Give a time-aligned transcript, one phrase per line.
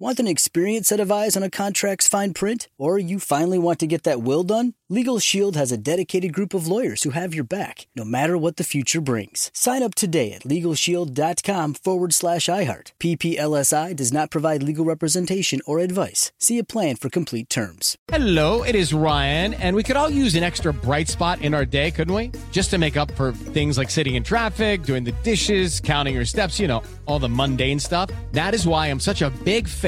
[0.00, 2.68] Want an experienced set of eyes on a contract's fine print?
[2.78, 4.74] Or you finally want to get that will done?
[4.88, 8.58] Legal Shield has a dedicated group of lawyers who have your back, no matter what
[8.58, 9.50] the future brings.
[9.52, 12.92] Sign up today at LegalShield.com forward slash iHeart.
[13.00, 16.30] PPLSI does not provide legal representation or advice.
[16.38, 17.98] See a plan for complete terms.
[18.06, 21.64] Hello, it is Ryan, and we could all use an extra bright spot in our
[21.66, 22.30] day, couldn't we?
[22.52, 26.24] Just to make up for things like sitting in traffic, doing the dishes, counting your
[26.24, 28.10] steps, you know, all the mundane stuff.
[28.32, 29.87] That is why I'm such a big fan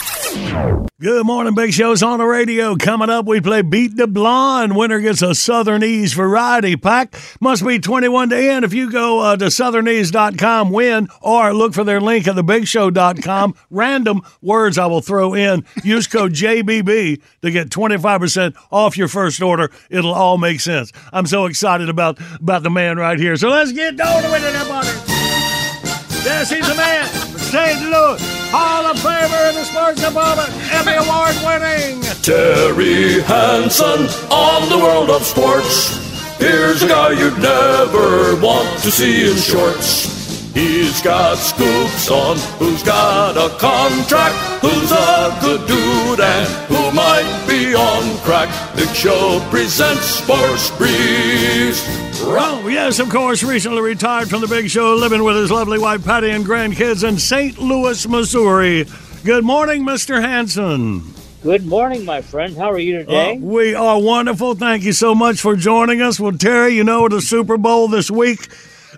[1.01, 2.75] Good morning, Big Show's on the radio.
[2.75, 4.77] Coming up, we play Beat the Blonde.
[4.77, 7.15] Winner gets a Southern Ease variety pack.
[7.41, 8.63] Must be 21 to end.
[8.63, 13.55] If you go uh, to southernease.com, win, or look for their link at thebigshow.com.
[13.69, 15.65] Random words I will throw in.
[15.83, 19.69] Use code JBB to get 25% off your first order.
[19.89, 20.93] It'll all make sense.
[21.11, 23.35] I'm so excited about, about the man right here.
[23.35, 24.87] So let's get going with it, everybody.
[26.23, 27.30] Yes, he's a man.
[27.51, 27.81] St.
[27.81, 31.99] Louis Hall of Famer in the sports department, Emmy Award winning.
[32.23, 35.99] Terry Hanson on the world of sports.
[36.39, 40.53] Here's a guy you'd never want to see in shorts.
[40.53, 47.27] He's got scoops on who's got a contract, who's a good dude, and who might
[47.49, 48.47] be on crack.
[48.77, 51.83] Big Show presents Sports Breeze.
[52.23, 56.05] Oh, yes, of course, recently retired from the big show, living with his lovely wife
[56.05, 57.57] Patty and grandkids in St.
[57.57, 58.85] Louis, Missouri.
[59.23, 60.21] Good morning, Mr.
[60.21, 61.03] Hanson.
[61.41, 62.55] Good morning, my friend.
[62.55, 63.33] How are you today?
[63.33, 64.53] Uh, we are wonderful.
[64.53, 66.19] Thank you so much for joining us.
[66.19, 68.47] Well, Terry, you know the Super Bowl this week.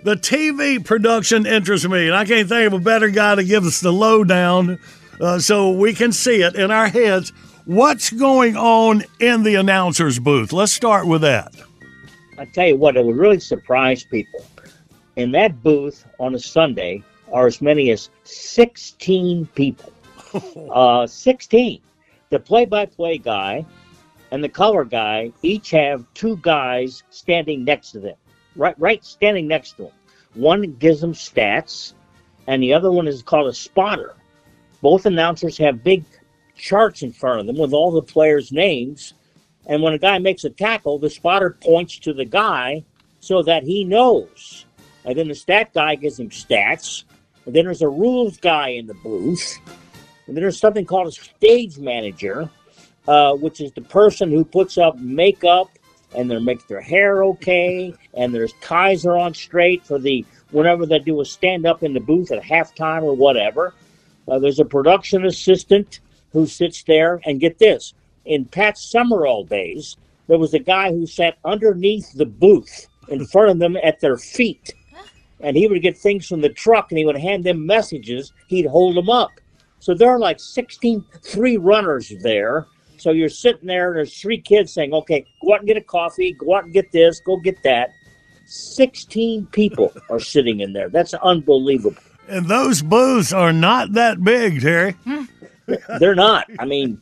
[0.02, 3.64] The TV production interests me, and I can't think of a better guy to give
[3.64, 4.78] us the lowdown
[5.18, 7.32] uh, so we can see it in our heads.
[7.64, 10.52] What's going on in the announcer's booth?
[10.52, 11.54] Let's start with that.
[12.36, 14.44] I tell you what, it would really surprise people.
[15.16, 17.02] In that booth on a Sunday
[17.32, 19.92] are as many as 16 people.
[20.72, 21.80] uh, 16.
[22.30, 23.64] The play by play guy
[24.30, 28.16] and the color guy each have two guys standing next to them,
[28.56, 29.92] right, right standing next to them.
[30.34, 31.94] One gives them stats,
[32.48, 34.16] and the other one is called a spotter.
[34.82, 36.04] Both announcers have big
[36.56, 39.14] charts in front of them with all the players' names
[39.66, 42.84] and when a guy makes a tackle, the spotter points to the guy
[43.20, 44.66] so that he knows.
[45.04, 47.04] And then the stat guy gives him stats.
[47.46, 49.58] And then there's a rules guy in the booth.
[50.26, 52.48] And then there's something called a stage manager,
[53.08, 55.70] uh, which is the person who puts up makeup
[56.14, 60.86] and they makes their hair okay, and their ties are on straight for the whenever
[60.86, 63.74] they do a stand up in the booth at halftime or whatever.
[64.28, 65.98] Uh, there's a production assistant
[66.32, 69.96] who sits there, and get this in Pat Summerall days,
[70.26, 74.16] there was a guy who sat underneath the booth in front of them at their
[74.16, 74.74] feet.
[75.40, 78.32] And he would get things from the truck and he would hand them messages.
[78.48, 79.30] He'd hold them up.
[79.80, 82.66] So there are like 16, three runners there.
[82.96, 85.82] So you're sitting there, and there's three kids saying, okay, go out and get a
[85.82, 87.90] coffee, go out and get this, go get that.
[88.46, 90.88] 16 people are sitting in there.
[90.88, 92.00] That's unbelievable.
[92.28, 94.92] And those booths are not that big, Terry.
[95.04, 95.24] Hmm.
[95.98, 96.46] They're not.
[96.58, 97.00] I mean,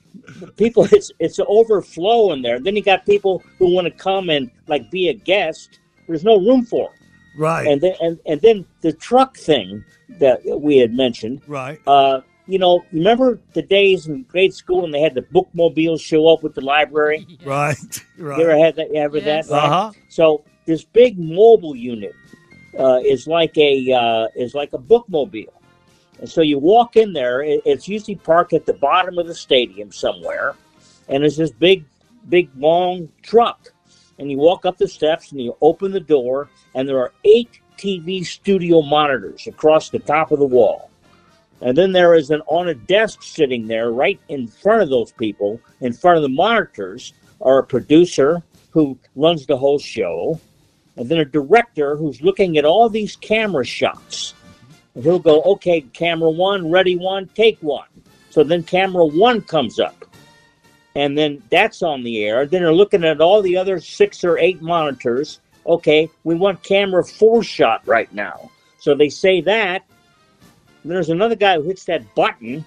[0.56, 2.60] people it's it's an overflow in there.
[2.60, 5.80] Then you got people who want to come and like be a guest.
[6.06, 6.98] There's no room for them.
[7.36, 7.66] Right.
[7.66, 9.84] And then and, and then the truck thing
[10.20, 11.42] that we had mentioned.
[11.46, 11.80] Right.
[11.86, 16.28] Uh, you know, remember the days in grade school when they had the bookmobiles show
[16.28, 17.26] up with the library?
[17.44, 17.76] Right.
[18.18, 18.38] Right.
[18.38, 18.90] You ever had that?
[18.94, 19.48] Ever Yes.
[19.48, 19.54] that?
[19.54, 19.64] Right?
[19.64, 19.92] Uh-huh.
[20.08, 22.12] So this big mobile unit
[22.78, 25.52] uh, is like a uh, is like a bookmobile,
[26.22, 27.42] and so you walk in there.
[27.42, 30.54] It's usually parked at the bottom of the stadium somewhere,
[31.08, 31.84] and it's this big,
[32.28, 33.72] big long truck.
[34.20, 37.50] And you walk up the steps and you open the door, and there are eight
[37.76, 40.92] TV studio monitors across the top of the wall.
[41.60, 45.10] And then there is an on a desk sitting there right in front of those
[45.10, 50.40] people, in front of the monitors, are a producer who runs the whole show,
[50.96, 54.34] and then a director who's looking at all these camera shots.
[54.94, 57.86] And he'll go, okay, camera one, ready one, take one.
[58.30, 60.04] So then camera one comes up.
[60.94, 62.44] And then that's on the air.
[62.44, 65.40] Then they're looking at all the other six or eight monitors.
[65.66, 68.50] Okay, we want camera four shot right now.
[68.78, 69.84] So they say that.
[70.84, 72.64] There's another guy who hits that button.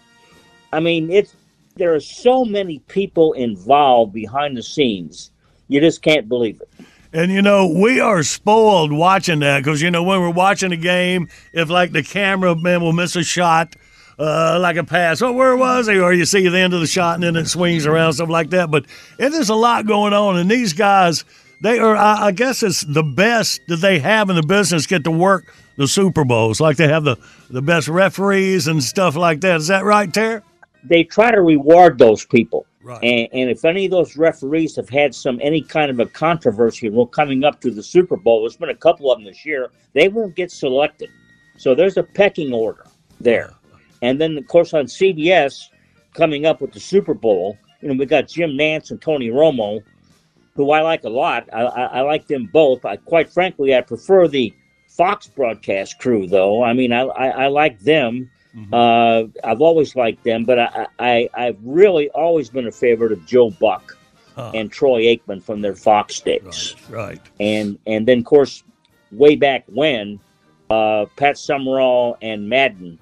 [0.72, 1.36] I mean, it's
[1.76, 5.32] there are so many people involved behind the scenes.
[5.68, 6.86] You just can't believe it.
[7.16, 10.78] And you know, we are spoiled watching that because you know when we're watching a
[10.78, 13.78] game, if like the cameraman will miss a shot,
[14.20, 15.98] uh, like a pass, oh, where was he?
[15.98, 18.50] Or you see the end of the shot and then it swings around, stuff like
[18.50, 18.70] that.
[18.70, 18.86] But
[19.18, 21.24] is a lot going on, and these guys,
[21.64, 21.96] they are.
[21.96, 25.56] I, I guess it's the best that they have in the business get to work
[25.78, 27.16] the Super Bowls, like they have the
[27.50, 29.56] the best referees and stuff like that.
[29.56, 30.42] Is that right, Terry?
[30.84, 32.66] They try to reward those people.
[32.86, 33.04] Right.
[33.04, 36.88] And, and if any of those referees have had some any kind of a controversy
[36.88, 39.72] well coming up to the Super Bowl, there's been a couple of them this year,
[39.94, 41.10] they won't get selected.
[41.58, 42.86] So there's a pecking order
[43.20, 43.56] there.
[44.04, 45.70] And then of course on CBS
[46.14, 49.82] coming up with the Super Bowl, you know, we got Jim Nantz and Tony Romo,
[50.54, 51.50] who I like a lot.
[51.52, 52.86] I, I, I like them both.
[52.86, 54.54] I quite frankly I prefer the
[54.90, 56.64] Fox broadcast crew though.
[56.64, 58.30] I mean I I, I like them.
[58.74, 63.26] Uh, I've always liked them, but I, I I've really always been a favorite of
[63.26, 63.98] Joe Buck
[64.36, 64.52] Huh.
[64.54, 67.22] and Troy Aikman from their Fox days, Right.
[67.40, 68.64] and and then of course
[69.14, 70.20] way back when
[70.70, 73.00] uh, Pat Summerall and Madden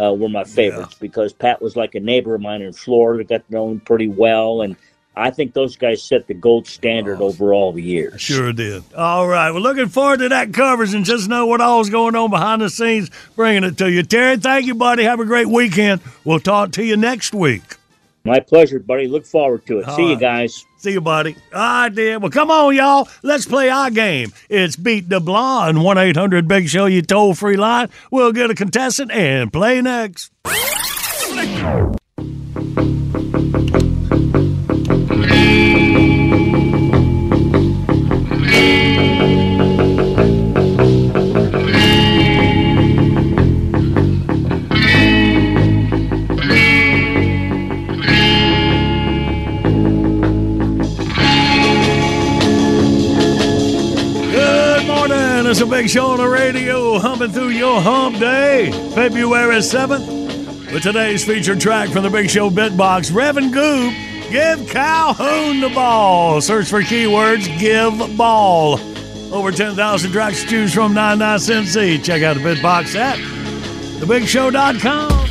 [0.00, 3.46] uh, were my favorites because Pat was like a neighbor of mine in Florida, got
[3.46, 4.74] to know him pretty well, and
[5.20, 8.20] I think those guys set the gold standard oh, over all the years.
[8.20, 8.82] Sure did.
[8.96, 9.50] All right.
[9.50, 12.70] Well, looking forward to that coverage and just know what all's going on behind the
[12.70, 14.02] scenes, bringing it to you.
[14.02, 15.02] Terry, thank you, buddy.
[15.02, 16.00] Have a great weekend.
[16.24, 17.76] We'll talk to you next week.
[18.24, 19.08] My pleasure, buddy.
[19.08, 19.88] Look forward to it.
[19.88, 20.64] All See you guys.
[20.78, 21.36] See you, buddy.
[21.52, 22.22] I did.
[22.22, 23.06] Well, come on, y'all.
[23.22, 24.32] Let's play our game.
[24.48, 25.84] It's Beat the Blonde.
[25.84, 27.90] 1 800 Big Show, you toll free line.
[28.10, 30.32] We'll get a contestant and play next.
[55.50, 60.72] It's a big show on the radio, humping through your hump day, February 7th.
[60.72, 63.92] With today's featured track from the Big Show Bitbox, Revan Goop,
[64.30, 66.40] Give Calhoun the Ball.
[66.40, 68.78] Search for keywords, give ball.
[69.34, 72.04] Over 10,000 tracks to choose from, 99 cents each.
[72.04, 73.18] Check out the Bitbox at
[73.98, 75.26] thebigshow.com.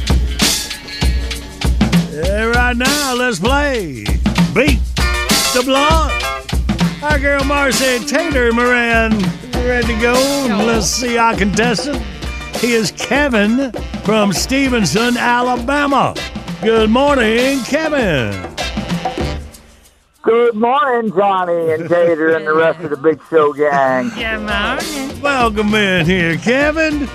[2.11, 4.03] Yeah, right now, let's play
[4.53, 4.81] Beat
[5.53, 6.11] the Blonde.
[7.01, 10.13] Our girl Marcy Tater Moran ready to go.
[10.65, 12.01] Let's see our contestant.
[12.57, 13.71] He is Kevin
[14.03, 16.13] from Stevenson, Alabama.
[16.61, 18.31] Good morning, Kevin.
[20.21, 24.09] Good morning, Johnny and Tater and the rest of the Big Show gang.
[24.15, 25.21] Good morning.
[25.21, 27.07] Welcome in here, Kevin.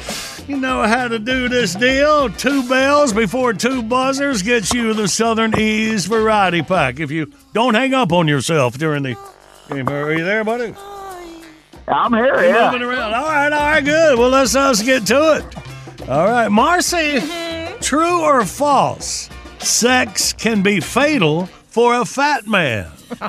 [0.49, 2.29] You know how to do this deal.
[2.31, 7.01] Two bells before two buzzers gets you the Southern Ease Variety Pack.
[7.01, 9.17] If you don't hang up on yourself during the
[9.69, 10.75] game, are you there, buddy?
[11.87, 12.71] I'm here, You're yeah.
[12.71, 13.15] moving around.
[13.15, 14.19] All right, all right, good.
[14.19, 16.09] Well, let's let's get to it.
[16.09, 17.81] All right, Marcy, mm-hmm.
[17.81, 19.29] true or false?
[19.59, 22.91] Sex can be fatal for a fat man.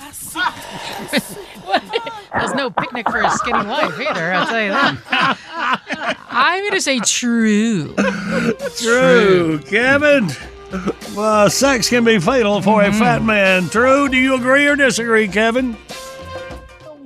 [2.34, 6.18] There's no picnic for a skinny wife either, I'll tell you that.
[6.30, 7.96] I'm going to say true.
[8.78, 10.30] True, Kevin.
[11.16, 13.00] Well, sex can be fatal for a mm-hmm.
[13.00, 13.70] fat man.
[13.70, 14.10] True.
[14.10, 15.78] Do you agree or disagree, Kevin?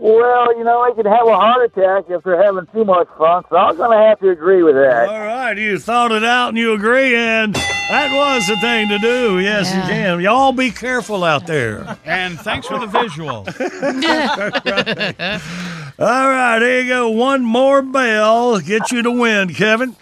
[0.02, 3.44] Well, you know, they can have a heart attack if they're having too much fun,
[3.50, 5.10] so I'm going to have to agree with that.
[5.10, 8.98] All right, you thought it out and you agree, and that was the thing to
[8.98, 9.40] do.
[9.40, 10.22] Yes, you can.
[10.22, 11.98] Y'all be careful out there.
[12.06, 13.46] And thanks for the visual.
[16.00, 17.10] All right, here you go.
[17.10, 18.62] One more bell.
[18.62, 19.98] Get you to win, Kevin.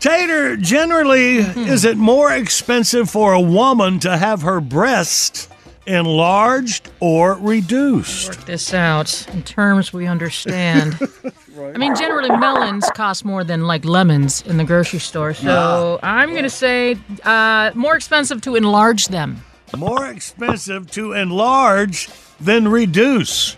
[0.00, 5.48] Tater, generally, is it more expensive for a woman to have her breast
[5.86, 8.28] enlarged or reduced?
[8.28, 10.98] Work this out in terms we understand.
[11.58, 15.34] I mean, generally, melons cost more than like lemons in the grocery store.
[15.34, 19.42] So I'm going to say uh, more expensive to enlarge them.
[19.76, 22.08] More expensive to enlarge
[22.40, 23.56] than reduce.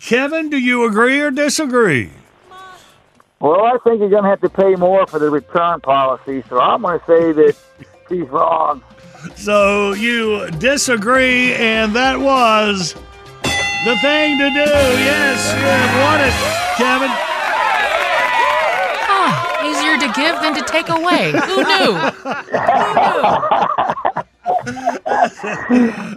[0.00, 2.10] Kevin, do you agree or disagree?
[3.40, 6.60] Well, I think you're going to have to pay more for the return policy, so
[6.60, 7.56] I'm going to say that
[8.08, 8.82] she's wrong.
[9.36, 12.94] So you disagree, and that was
[13.84, 14.70] the thing to do.
[15.00, 16.34] Yes, you have won it,
[16.76, 17.10] Kevin.
[19.12, 21.32] Ah, easier to give than to take away.
[21.32, 21.94] Who knew?
[21.94, 23.22] Who knew?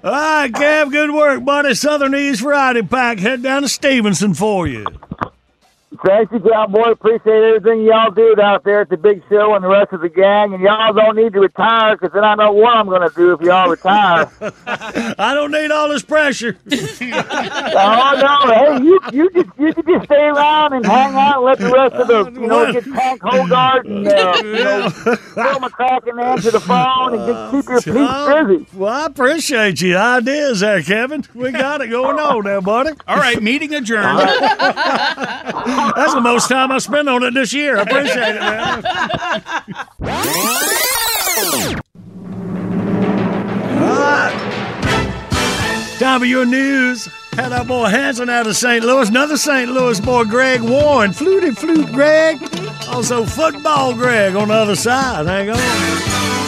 [0.04, 1.74] All right, Kev, good work, buddy.
[1.76, 3.20] Southern Ease Variety Pack.
[3.20, 4.86] Head down to Stevenson for you.
[6.06, 6.92] Thank you, Cowboy.
[6.92, 10.10] Appreciate everything y'all do out there at the big show and the rest of the
[10.10, 10.54] gang.
[10.54, 13.34] And y'all don't need to retire because then I know what I'm going to do
[13.34, 14.30] if y'all retire.
[15.20, 16.58] I don't need all this pressure.
[16.72, 18.54] oh no!
[18.54, 21.72] Hey, you you just you can just stay around and hang out and let the
[21.72, 26.52] rest of the you know get Tank Hogard and uh, you know Phil McCracken answer
[26.52, 28.78] the phone and just keep your peeps busy.
[28.78, 31.26] Well, I appreciate your ideas there, Kevin.
[31.34, 32.92] We got it going on there, buddy.
[33.08, 34.20] All right, meeting adjourned.
[35.96, 37.78] That's the most time I spent on it this year.
[37.78, 38.84] I appreciate it, man.
[43.80, 44.54] Right.
[46.00, 47.08] Time for your news.
[47.34, 48.84] Had our boy Hanson out of St.
[48.84, 49.10] Louis.
[49.10, 49.72] Another St.
[49.72, 51.14] Louis boy, Greg Warren.
[51.14, 52.40] Fluty Flute Greg.
[52.90, 55.26] Also Football Greg on the other side.
[55.26, 56.43] Hang on.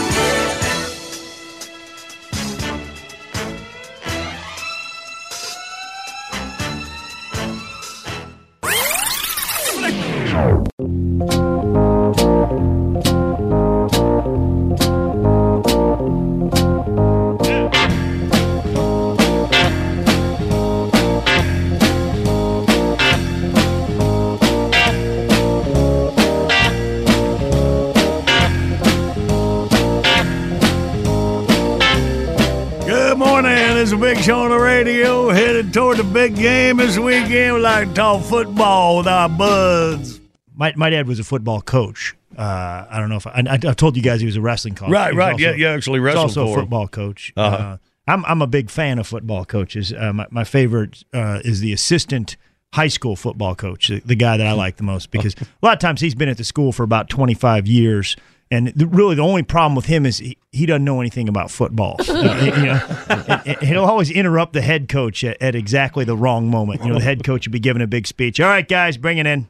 [35.75, 37.55] Toward the big game this weekend.
[37.55, 40.24] We like to talk football with our buds.
[40.55, 42.15] My, my dad was a football coach.
[42.37, 44.75] Uh, I don't know if I, I, I've told you guys he was a wrestling
[44.75, 44.89] coach.
[44.89, 45.33] Right, right.
[45.33, 46.59] also- Yeah, you actually he's wrestled also for a him.
[46.61, 47.33] football coach.
[47.37, 47.55] Uh-huh.
[47.55, 49.91] Uh, I'm I'm a big fan of football coaches.
[49.91, 52.37] Uh, my, my favorite uh, is the assistant
[52.73, 55.73] high school football coach, the, the guy that I like the most because a lot
[55.73, 58.15] of times he's been at the school for about 25 years.
[58.51, 61.49] And the, really, the only problem with him is he, he doesn't know anything about
[61.49, 61.95] football.
[62.07, 66.15] Uh, you know, and- and he'll always interrupt the head coach at, at exactly the
[66.15, 66.81] wrong moment.
[66.83, 68.39] You know, the head coach would be giving a big speech.
[68.39, 69.47] All right, guys, bring it in.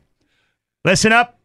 [0.86, 1.40] Listen up.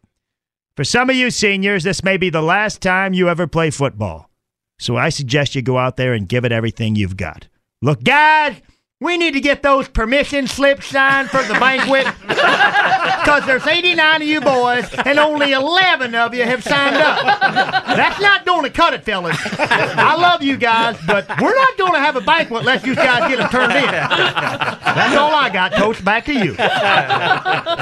[0.77, 4.29] For some of you seniors, this may be the last time you ever play football.
[4.77, 7.47] So I suggest you go out there and give it everything you've got.
[7.81, 8.61] Look, guys,
[9.01, 12.07] we need to get those permission slips signed for the banquet.
[13.21, 17.39] Because there's 89 of you boys, and only 11 of you have signed up.
[17.85, 19.37] That's not going to cut it, fellas.
[19.59, 23.29] I love you guys, but we're not going to have a banquet unless you guys
[23.29, 23.91] get them turned in.
[23.91, 26.03] That's all I got, Coach.
[26.03, 26.55] Back to you.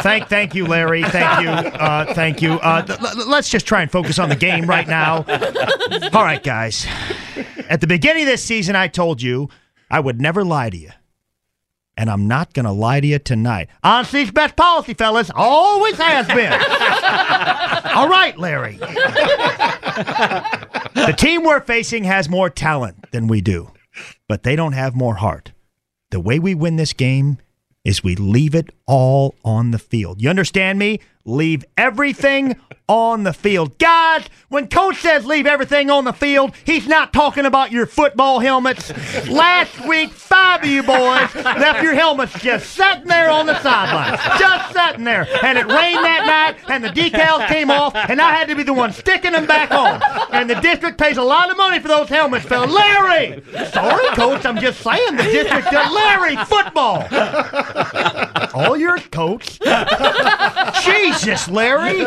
[0.01, 1.03] Thank, thank you, Larry.
[1.03, 2.53] Thank you, uh, thank you.
[2.55, 5.23] Uh, th- l- let's just try and focus on the game right now.
[6.13, 6.85] All right, guys.
[7.69, 9.47] At the beginning of this season, I told you
[9.89, 10.89] I would never lie to you.
[11.99, 13.67] And I'm not going to lie to you tonight.
[13.83, 15.29] Honesty's best policy, fellas.
[15.35, 16.53] Always has been.
[17.93, 18.77] All right, Larry.
[20.95, 23.73] the team we're facing has more talent than we do,
[24.29, 25.51] but they don't have more heart.
[26.11, 27.37] The way we win this game
[27.83, 30.19] is we leave it all on the field.
[30.19, 30.99] You understand me?
[31.23, 32.55] Leave everything
[32.89, 33.77] on the field.
[33.77, 38.39] Guys, when coach says leave everything on the field, he's not talking about your football
[38.39, 38.91] helmets.
[39.29, 44.17] Last week, five of you boys left your helmets just sitting there on the sideline.
[44.39, 45.27] Just sitting there.
[45.43, 48.63] And it rained that night, and the decals came off, and I had to be
[48.63, 50.01] the one sticking them back on.
[50.31, 52.65] And the district pays a lot of money for those helmets, fella.
[52.65, 53.43] Larry!
[53.71, 57.05] Sorry, coach, I'm just saying the district Larry football.
[58.53, 59.59] All your coach.
[60.83, 62.03] Jesus, Larry.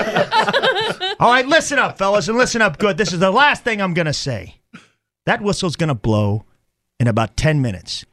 [1.21, 2.97] All right, listen up, fellas, and listen up good.
[2.97, 4.57] This is the last thing I'm going to say.
[5.27, 6.45] That whistle's going to blow
[6.99, 8.05] in about 10 minutes.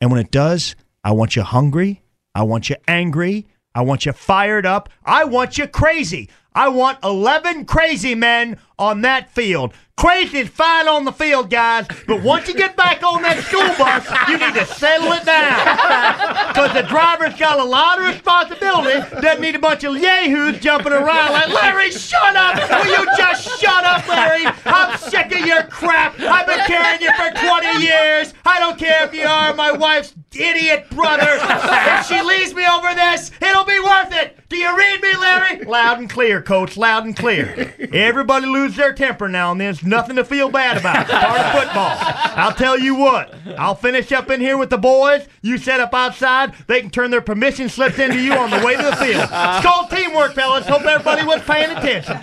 [0.00, 2.02] And when it does, I want you hungry.
[2.34, 3.46] I want you angry.
[3.74, 4.88] I want you fired up.
[5.04, 6.28] I want you crazy.
[6.54, 9.72] I want 11 crazy men on that field.
[9.98, 13.66] Crazy is fine on the field, guys, but once you get back on that school
[13.76, 16.38] bus, you need to settle it down.
[16.48, 18.98] Because the driver's got a lot of responsibility.
[19.20, 22.56] Doesn't need a bunch of yahoos jumping around like, Larry, shut up!
[22.56, 24.44] Will you just shut up, Larry?
[24.64, 26.18] I'm sick of your crap.
[26.18, 28.34] I've been carrying you for 20 years.
[28.44, 31.26] I don't care if you are my wife's idiot brother.
[31.40, 34.36] if she leaves me over this, it'll be worth it.
[34.48, 35.64] Do you read me, Larry?
[35.64, 36.76] Loud and clear, coach.
[36.78, 37.74] Loud and clear.
[37.92, 39.70] Everybody lose their temper now and then.
[39.70, 41.02] It's nothing to feel bad about.
[41.02, 41.96] It's part of football.
[42.36, 43.34] I'll tell you what.
[43.58, 45.26] I'll finish up in here with the boys.
[45.42, 46.54] You set up outside.
[46.66, 49.28] They can turn their permission slips into you on the way to the field.
[49.30, 50.66] It's called teamwork, fellas.
[50.66, 52.16] Hope everybody was paying attention.
[52.16, 52.22] All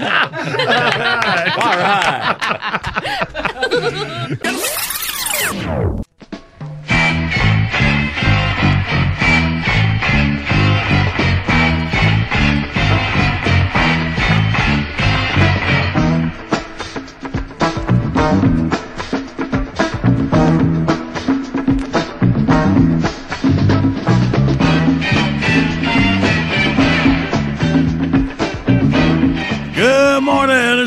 [1.77, 2.35] right.
[4.41, 6.01] Good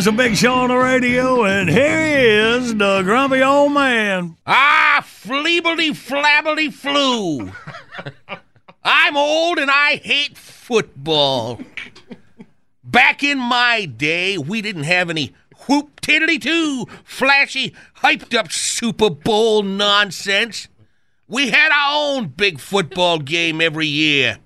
[0.08, 4.38] A big show on the radio, and here he is, the grumpy old man.
[4.46, 7.52] Ah, fleebledy flabbedy flu.
[8.82, 11.60] I'm old and I hate football.
[12.82, 15.34] Back in my day, we didn't have any
[15.66, 20.68] whoop tiddly too flashy, hyped up Super Bowl nonsense.
[21.26, 24.38] We had our own big football game every year.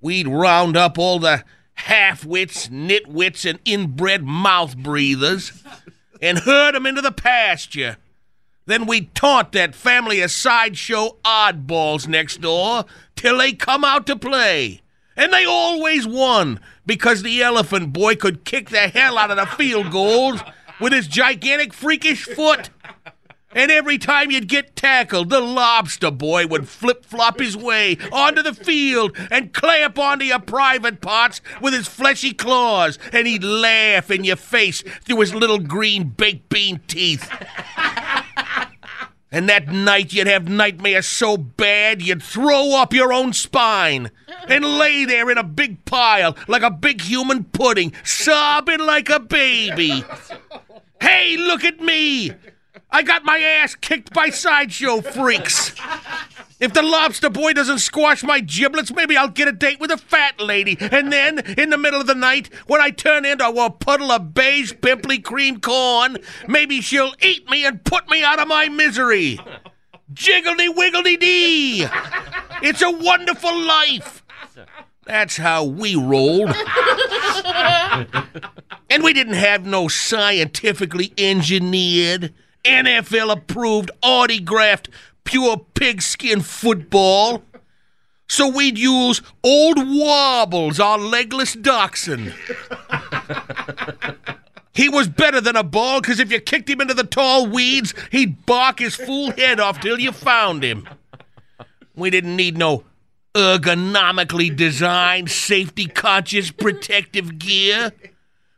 [0.00, 1.42] We'd round up all the
[1.76, 5.52] half wits, nitwits, and inbred mouth breathers
[6.20, 7.96] and herd 'em into the pasture.
[8.66, 14.16] Then we'd taunt that family of sideshow oddballs next door till they come out to
[14.16, 14.82] play.
[15.16, 19.46] And they always won because the elephant boy could kick the hell out of the
[19.46, 20.40] field goals
[20.80, 22.70] with his gigantic freakish foot.
[23.52, 28.42] And every time you'd get tackled, the lobster boy would flip flop his way onto
[28.42, 34.10] the field and clamp onto your private parts with his fleshy claws, and he'd laugh
[34.10, 37.30] in your face through his little green baked bean teeth.
[39.32, 44.10] And that night you'd have nightmares so bad you'd throw up your own spine
[44.48, 49.20] and lay there in a big pile like a big human pudding, sobbing like a
[49.20, 50.04] baby.
[51.00, 52.32] Hey, look at me!
[52.96, 55.74] I got my ass kicked by sideshow freaks.
[56.58, 59.98] If the lobster boy doesn't squash my giblets, maybe I'll get a date with a
[59.98, 60.78] fat lady.
[60.80, 64.32] And then, in the middle of the night, when I turn into a puddle of
[64.32, 66.16] beige, pimply cream corn,
[66.48, 69.38] maybe she'll eat me and put me out of my misery.
[70.14, 71.86] Jiggledy wiggledy dee!
[72.62, 74.24] It's a wonderful life.
[75.04, 76.56] That's how we rolled.
[78.88, 82.32] and we didn't have no scientifically engineered,
[82.66, 84.88] NFL approved, autographed,
[85.24, 87.42] pure pigskin football.
[88.28, 92.34] So we'd use old Wobbles, our legless dachshund.
[94.76, 97.94] He was better than a ball because if you kicked him into the tall weeds,
[98.10, 100.86] he'd bark his fool head off till you found him.
[101.94, 102.84] We didn't need no
[103.34, 107.92] ergonomically designed, safety conscious protective gear.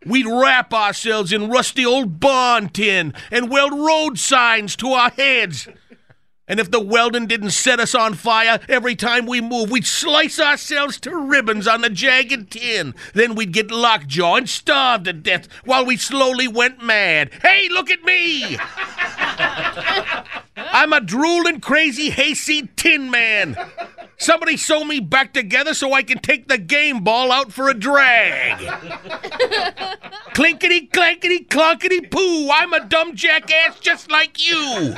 [0.07, 5.69] We'd wrap ourselves in rusty old bond tin and weld road signs to our heads.
[6.49, 10.41] And if the welding didn't set us on fire every time we moved, we'd slice
[10.41, 12.95] ourselves to ribbons on the jagged tin.
[13.13, 17.31] Then we'd get lockjaw and starve to death while we slowly went mad.
[17.43, 18.57] Hey, look at me!
[20.57, 23.57] I'm a drooling, crazy, hayseed tin man.
[24.17, 27.75] Somebody sew me back together so I can take the game ball out for a
[27.75, 28.59] drag.
[30.35, 32.51] Clinkety, clankety, clunkety poo.
[32.51, 34.97] I'm a dumb jackass just like you.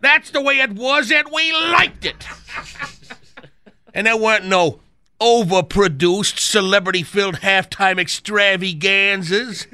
[0.00, 2.26] That's the way it was, and we liked it.
[3.92, 4.78] And there weren't no
[5.20, 9.66] overproduced, celebrity filled halftime extravaganzas.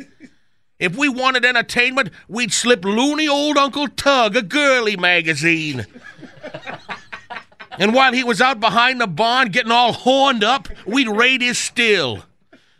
[0.79, 5.87] If we wanted entertainment, we'd slip loony old Uncle Tug a girly magazine.
[7.79, 11.59] And while he was out behind the barn getting all horned up, we'd raid his
[11.59, 12.25] still.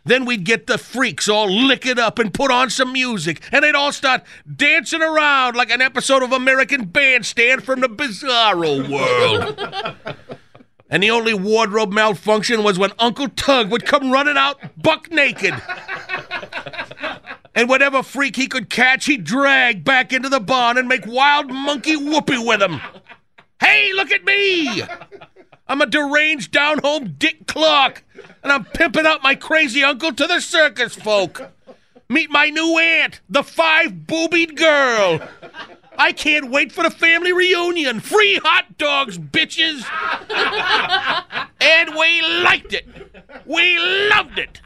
[0.07, 3.63] Then we'd get the freaks all lick it up and put on some music, and
[3.63, 4.23] they'd all start
[4.55, 10.15] dancing around like an episode of American Bandstand from the Bizarro world.
[10.89, 15.53] and the only wardrobe malfunction was when Uncle Tug would come running out buck naked.
[17.53, 21.51] And whatever freak he could catch, he'd drag back into the barn and make wild
[21.51, 22.79] monkey whoopee with him.
[23.59, 24.83] Hey, look at me!
[25.67, 28.05] I'm a deranged down home Dick Clark,
[28.43, 31.51] and I'm pimping out my crazy uncle to the circus folk.
[32.09, 35.19] Meet my new aunt, the five boobied girl.
[35.97, 37.99] I can't wait for the family reunion.
[37.99, 39.83] Free hot dogs, bitches.
[41.59, 42.87] and we liked it.
[43.45, 44.61] We loved it.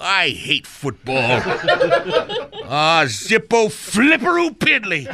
[0.00, 1.42] I hate football.
[2.70, 5.06] Ah, Zippo Flipperoo Piddly.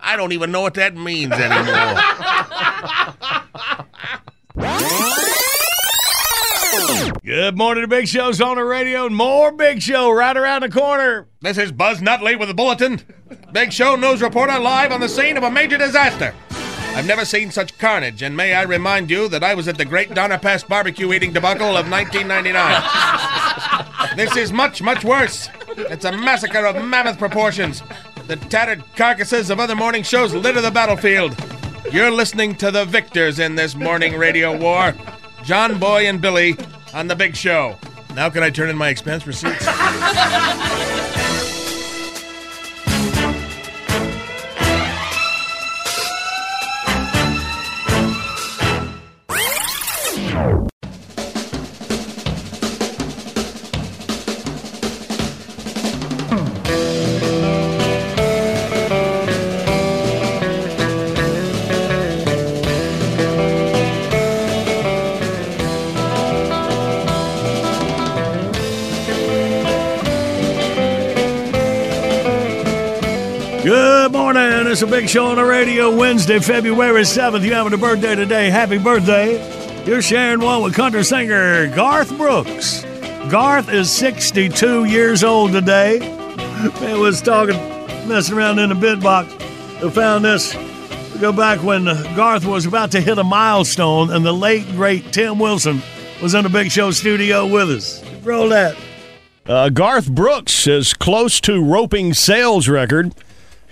[0.00, 1.98] I don't even know what that means anymore.
[7.24, 10.68] Good morning, the Big Show's on the radio, and more Big Show right around the
[10.68, 11.28] corner.
[11.40, 13.00] This is Buzz Nutley with a bulletin.
[13.52, 16.34] Big Show News Reporter live on the scene of a major disaster.
[16.50, 19.84] I've never seen such carnage, and may I remind you that I was at the
[19.84, 24.16] Great Donner Pass barbecue eating debacle of 1999.
[24.16, 25.48] this is much, much worse.
[25.76, 27.80] It's a massacre of mammoth proportions.
[28.26, 31.36] The tattered carcasses of other morning shows litter the battlefield.
[31.92, 34.94] You're listening to the victors in this morning radio war.
[35.44, 36.56] John Boy and Billy
[36.94, 37.78] on the Big Show.
[38.14, 39.66] Now can I turn in my expense receipts?
[74.82, 77.44] It's a big show on the radio Wednesday, February 7th.
[77.44, 78.50] You having a birthday today.
[78.50, 79.84] Happy birthday.
[79.86, 82.82] You're sharing one with country singer Garth Brooks.
[83.30, 86.00] Garth is 62 years old today.
[86.80, 87.54] Man was talking,
[88.08, 89.32] messing around in the bit box.
[89.80, 90.52] We found this.
[91.14, 91.84] We go back when
[92.16, 95.80] Garth was about to hit a milestone, and the late, great Tim Wilson
[96.20, 98.04] was in the Big Show studio with us.
[98.24, 98.76] Roll that.
[99.46, 103.14] Uh, Garth Brooks is close to roping sales record.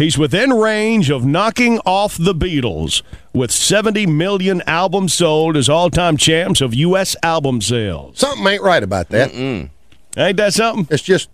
[0.00, 3.02] He's within range of knocking off the Beatles
[3.34, 7.16] with 70 million albums sold as all-time champs of U.S.
[7.22, 8.18] album sales.
[8.18, 9.32] Something ain't right about that.
[9.32, 9.68] mm
[10.16, 10.88] Ain't that something?
[10.90, 11.28] It's just.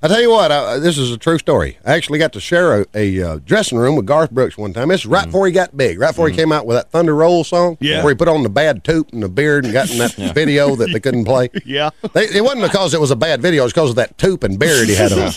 [0.00, 1.78] I tell you what, I, uh, this is a true story.
[1.84, 4.88] I actually got to share a, a uh, dressing room with Garth Brooks one time.
[4.88, 5.30] This is right mm-hmm.
[5.30, 6.42] before he got big, right before he mm-hmm.
[6.42, 7.76] came out with that Thunder Roll song.
[7.80, 8.04] Yeah.
[8.04, 10.76] Where he put on the bad toot and the beard and got in that video
[10.76, 11.50] that they couldn't play.
[11.64, 11.90] Yeah.
[12.14, 14.42] They, it wasn't because it was a bad video, it was because of that toop
[14.44, 15.32] and beard he had on.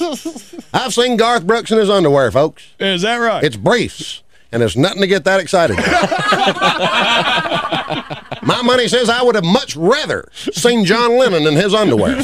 [0.74, 2.64] I've seen Garth Brooks in his underwear, folks.
[2.80, 3.44] Is that right?
[3.44, 7.71] It's briefs, and there's nothing to get that excited about.
[8.44, 12.22] My money says I would have much rather seen John Lennon in his underwear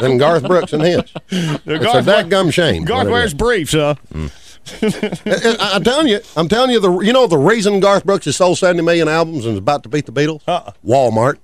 [0.00, 1.02] than Garth Brooks in his.
[1.30, 2.84] It's a Garth- dadgum shame.
[2.84, 3.94] Garth wears briefs, huh?
[4.12, 4.30] Mm.
[4.82, 8.24] I- I- I'm telling you, I'm telling you, the you know the reason Garth Brooks
[8.26, 10.42] has sold 70 million albums and is about to beat the Beatles?
[10.46, 10.72] Uh-uh.
[10.86, 11.38] Walmart.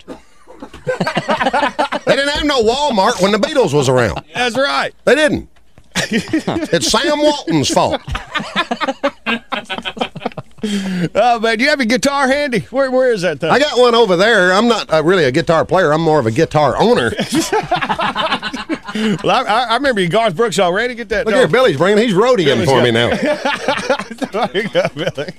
[2.05, 4.23] they didn't have no Walmart when the Beatles was around.
[4.35, 4.95] That's right.
[5.05, 5.49] They didn't.
[5.97, 8.01] it's Sam Walton's fault.
[11.15, 12.61] Oh, man, do you have a guitar handy?
[12.71, 13.51] Where, where is that thing?
[13.51, 14.53] I got one over there.
[14.53, 15.93] I'm not uh, really a guitar player.
[15.93, 17.13] I'm more of a guitar owner.
[19.23, 20.95] well, I, I, I remember you, Garth Brooks, already.
[20.95, 21.27] Get that.
[21.27, 22.03] Look here, Billy's bringing.
[22.05, 23.09] He's roadieing Billy's for got- me now.
[24.49, 25.33] there you go, Billy.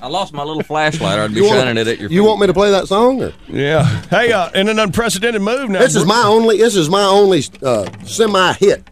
[0.00, 1.18] I lost my little flashlight.
[1.18, 3.22] I'd be You want- shining it at your You want me to play that song?
[3.22, 3.32] Or?
[3.48, 3.84] Yeah.
[4.10, 5.80] Hey, uh, in an unprecedented move now.
[5.80, 6.58] This is my only.
[6.58, 8.84] This is my only uh, semi hit.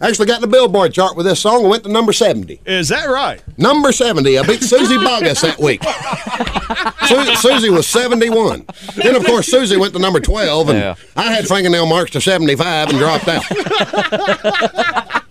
[0.00, 2.60] I actually got in the Billboard chart with this song and went to number seventy.
[2.64, 3.42] Is that right?
[3.58, 4.38] Number seventy.
[4.38, 5.82] I beat Suzy Bogguss that week.
[7.08, 8.64] Su- Suzy was seventy-one.
[8.96, 10.94] Then of course Suzy went to number twelve, and Yeah.
[11.16, 13.44] I had fingernail marks to seventy-five and dropped out.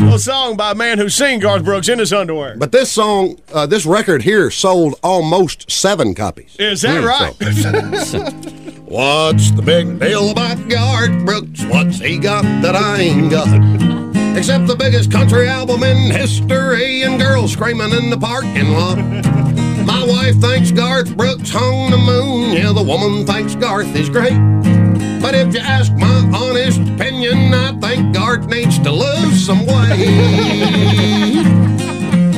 [0.00, 2.56] A song by a man who's seen Garth Brooks in his underwear.
[2.56, 6.56] But this song, uh, this record here, sold almost seven copies.
[6.58, 7.36] Is that right?
[8.90, 11.62] What's the big deal about Garth Brooks?
[11.66, 13.46] What's he got that I ain't got?
[14.34, 18.96] Except the biggest country album in history and girls screaming in the parking lot.
[19.84, 22.56] My wife thinks Garth Brooks hung the moon.
[22.56, 24.38] Yeah, the woman thinks Garth is great.
[25.20, 30.08] But if you ask my honest opinion, I think Garth needs to lose some weight.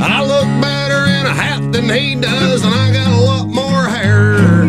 [0.03, 3.85] I look better in a hat than he does, and I got a lot more
[3.85, 4.60] hair.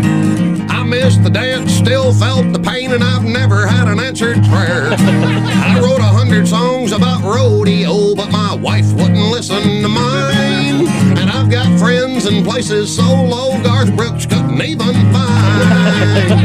[1.17, 4.87] The dance, still felt the pain, and I've never had an answered prayer.
[4.97, 10.87] I wrote a hundred songs about rodeo, but my wife wouldn't listen to mine.
[11.17, 16.41] And I've got friends in places so low, Garth Brooks couldn't even find.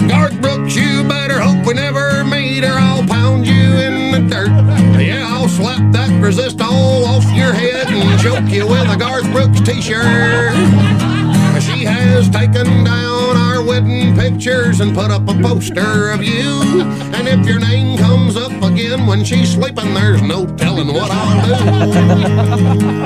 [0.10, 4.50] Garth Brooks, you better hope we never meet, or I'll pound you in the dirt.
[5.00, 9.60] Yeah, I'll slap that Resistol off your head and choke you with a Garth Brooks
[9.60, 10.54] t-shirt.
[11.60, 13.36] She has taken down
[13.80, 16.82] our pictures and put up a poster of you.
[17.14, 21.46] And if your name comes up again when she's sleeping, there's no telling what I'll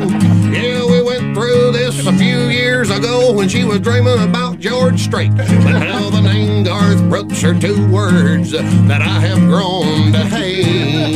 [0.08, 0.24] do.
[0.54, 5.00] Yeah, we went through this a few years ago when she was dreaming about George
[5.00, 5.36] Strait.
[5.36, 11.14] But now the name Garth Brooks are two words that I have grown to hate.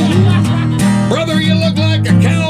[1.09, 2.49] Brother, you look like a cow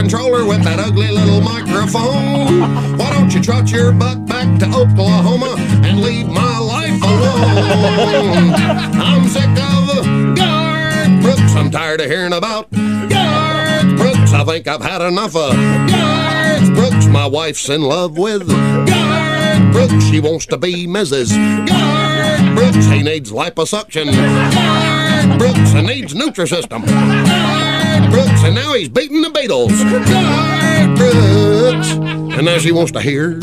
[0.00, 2.96] controller with that ugly little microphone.
[2.96, 8.54] Why don't you trot your butt back to Oklahoma and leave my life alone?
[8.94, 11.54] I'm sick of Garth Brooks.
[11.54, 14.32] I'm tired of hearing about Garth Brooks.
[14.32, 17.06] I think I've had enough of Garth Brooks.
[17.06, 20.04] My wife's in love with Garth Brooks.
[20.04, 21.30] She wants to be Mrs.
[21.66, 22.86] Garth Brooks.
[22.86, 24.06] He needs liposuction.
[24.06, 25.72] Garth Brooks.
[25.72, 26.86] He needs Nutrisystem.
[26.86, 28.44] Garth Brooks.
[28.44, 29.68] And now he's beating the Beatles.
[30.08, 31.90] Garth Brooks.
[32.38, 33.38] And now she wants to hear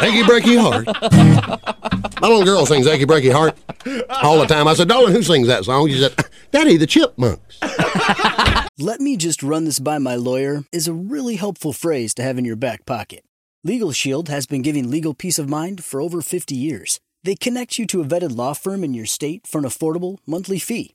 [0.00, 0.86] Achy Breaky Heart.
[2.20, 3.58] My little girl sings Achy Breaky Heart
[4.22, 4.68] all the time.
[4.68, 5.88] I said, darling, who sings that song?
[5.88, 6.14] She said,
[6.50, 7.58] Daddy, the Chipmunks.
[8.78, 12.38] Let me just run this by my lawyer is a really helpful phrase to have
[12.38, 13.24] in your back pocket.
[13.64, 17.00] Legal Shield has been giving legal peace of mind for over 50 years.
[17.24, 20.60] They connect you to a vetted law firm in your state for an affordable monthly
[20.60, 20.94] fee.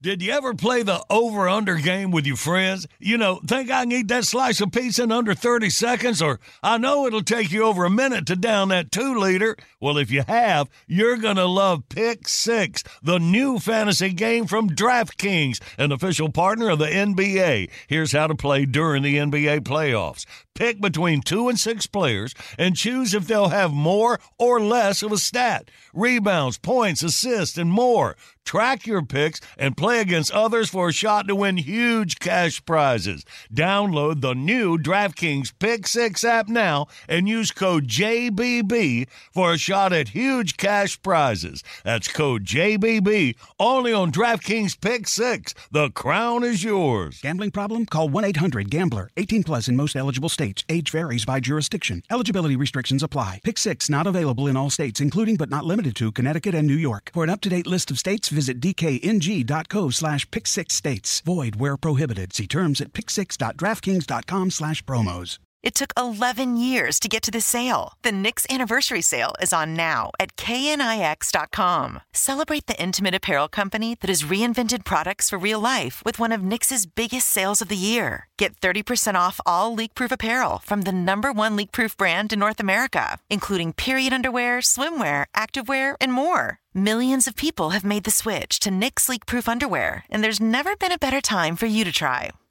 [0.00, 2.86] Did you ever play the over under game with your friends?
[3.00, 6.38] You know, think I can eat that slice of pizza in under 30 seconds, or
[6.62, 9.56] I know it'll take you over a minute to down that two liter?
[9.80, 14.70] Well, if you have, you're going to love Pick Six, the new fantasy game from
[14.70, 17.68] DraftKings, an official partner of the NBA.
[17.88, 20.26] Here's how to play during the NBA playoffs.
[20.54, 25.10] Pick between two and six players and choose if they'll have more or less of
[25.10, 28.16] a stat rebounds, points, assists, and more.
[28.48, 33.22] Track your picks and play against others for a shot to win huge cash prizes.
[33.52, 39.92] Download the new DraftKings Pick 6 app now and use code JBB for a shot
[39.92, 41.62] at huge cash prizes.
[41.84, 45.52] That's code JBB only on DraftKings Pick 6.
[45.70, 47.20] The crown is yours.
[47.20, 47.84] Gambling problem?
[47.84, 49.10] Call 1 800 Gambler.
[49.18, 50.64] 18 plus in most eligible states.
[50.70, 52.02] Age varies by jurisdiction.
[52.10, 53.40] Eligibility restrictions apply.
[53.44, 56.72] Pick 6 not available in all states, including but not limited to Connecticut and New
[56.72, 57.10] York.
[57.12, 61.20] For an up to date list of states, visit dkng.co slash pick 6 states.
[61.22, 62.32] Void where prohibited.
[62.32, 65.38] See terms at pick6.draftkings.com slash promos.
[65.60, 67.94] It took 11 years to get to this sale.
[68.02, 72.00] The Knix anniversary sale is on now at knix.com.
[72.12, 76.42] Celebrate the intimate apparel company that has reinvented products for real life with one of
[76.42, 78.28] Knix's biggest sales of the year.
[78.38, 83.18] Get 30% off all leak-proof apparel from the number one leak-proof brand in North America,
[83.28, 86.60] including period underwear, swimwear, activewear, and more.
[86.78, 90.92] Millions of people have made the switch to Knix leak-proof underwear, and there's never been
[90.92, 92.30] a better time for you to try.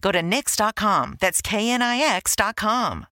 [0.00, 1.16] Go to Knix.com.
[1.20, 3.06] That's KNIX.com.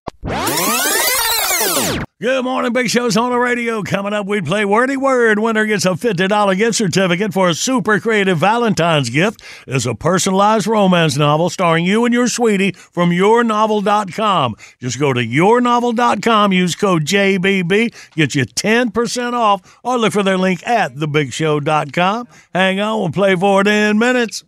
[2.19, 3.83] Good morning, Big Show's on the radio.
[3.83, 5.39] Coming up, we play Wordy Word.
[5.39, 9.41] Winner gets a $50 gift certificate for a super creative Valentine's gift.
[9.67, 14.55] It's a personalized romance novel starring you and your sweetie from yournovel.com.
[14.79, 20.37] Just go to yournovel.com, use code JBB, get you 10% off, or look for their
[20.37, 22.27] link at thebigshow.com.
[22.53, 24.43] Hang on, we'll play for it in minutes.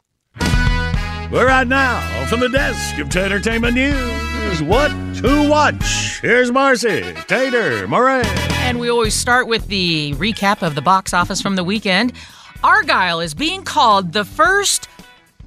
[1.32, 6.20] But right now, from the desk of Entertainment News, what to watch?
[6.22, 8.26] Here's Marcy, Tater, Moran.
[8.62, 12.14] And we always start with the recap of the box office from the weekend.
[12.64, 14.88] Argylle is being called the first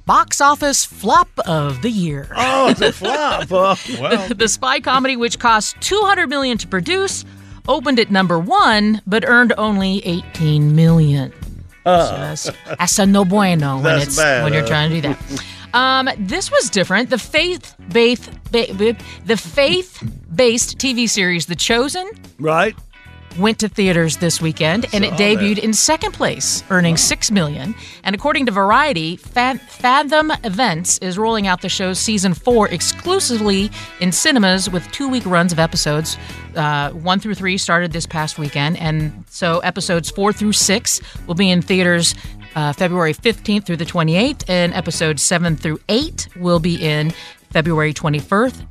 [0.05, 2.29] box office flop of the year.
[2.33, 3.51] Oh, it's a flop.
[3.51, 7.25] Uh, well, the spy comedy, which cost 200 million to produce,
[7.67, 11.33] opened at number one, but earned only 18 million.
[11.85, 14.67] Uh, So that's, that's a no bueno when bad, when you're uh.
[14.67, 15.43] trying to do that.
[15.73, 17.09] Um, this was different.
[17.09, 22.09] The faith based the faith based TV series The Chosen
[22.39, 22.75] right
[23.37, 25.63] went to theaters this weekend and it debuted that.
[25.63, 27.73] in second place, earning six million.
[28.03, 33.71] And according to Variety, Fa- Fathom Events is rolling out the show's season four exclusively
[33.99, 36.17] in cinemas with two-week runs of episodes.
[36.55, 41.35] Uh, one through three started this past weekend, and so episodes four through six will
[41.35, 42.15] be in theaters.
[42.55, 47.11] Uh, February 15th through the 28th, and episodes 7 through 8 will be in
[47.49, 48.65] February 21st,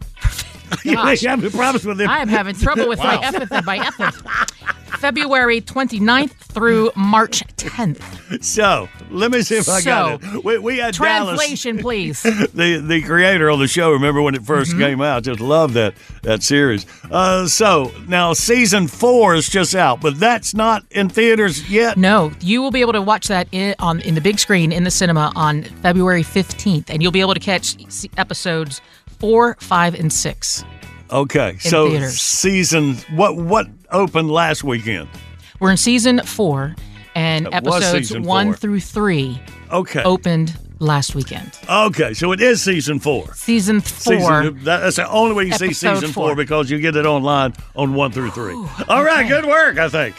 [0.85, 1.23] Gosh.
[1.23, 2.09] you having problems with him?
[2.11, 3.21] I am having trouble with my Wow.
[3.25, 4.51] epithet by epithet.
[4.99, 8.45] February 29th through March 10th.
[8.45, 10.45] So let me see if I got So, it.
[10.45, 12.23] We, we had Dallas, Translation, please.
[12.23, 13.91] the the creator of the show.
[13.91, 14.79] Remember when it 1st Mm-hmm.
[14.79, 15.25] came out?
[15.25, 16.87] Just loved that that series.
[17.11, 21.97] Uh, so now season four is just out, but that's not in theaters yet.
[21.97, 24.85] No, you will be able to watch that in, on in the big screen in
[24.85, 27.77] the cinema on February 15th, and you'll be able to catch
[28.17, 28.81] episodes
[29.23, 30.65] four, five, and six.
[31.13, 32.21] Okay, so theaters.
[32.21, 35.09] season what what opened last weekend?
[35.61, 36.75] We're in season four,
[37.15, 38.57] and was episodes one four.
[38.57, 41.57] through three Okay, opened last weekend.
[41.71, 43.33] okay, so it is season four.
[43.35, 44.43] Season four.
[44.43, 46.31] Season, that's the only way you see season four.
[46.31, 46.35] four.
[46.35, 48.57] because you get it online on one through three.
[48.89, 50.17] All right, good work, I think.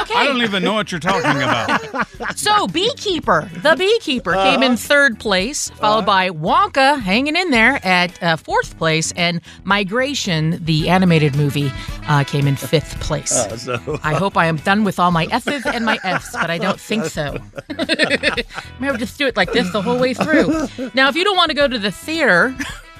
[0.00, 0.14] Okay.
[0.14, 2.06] I don't even know what you're talking about.
[2.34, 8.20] So, Beekeeper, the Beekeeper came in third place, followed by Wonka hanging in there at
[8.22, 11.72] uh, fourth place, and Migration, the animated movie,
[12.08, 13.32] uh, came in fifth place.
[13.32, 16.50] Uh, so I hope I am done with all my S's and my F's, but
[16.50, 17.38] I don't think so.
[17.76, 18.44] Maybe
[18.80, 20.68] we'll just do it like this the whole way through.
[20.94, 22.54] Now, if you don't want to go to the theater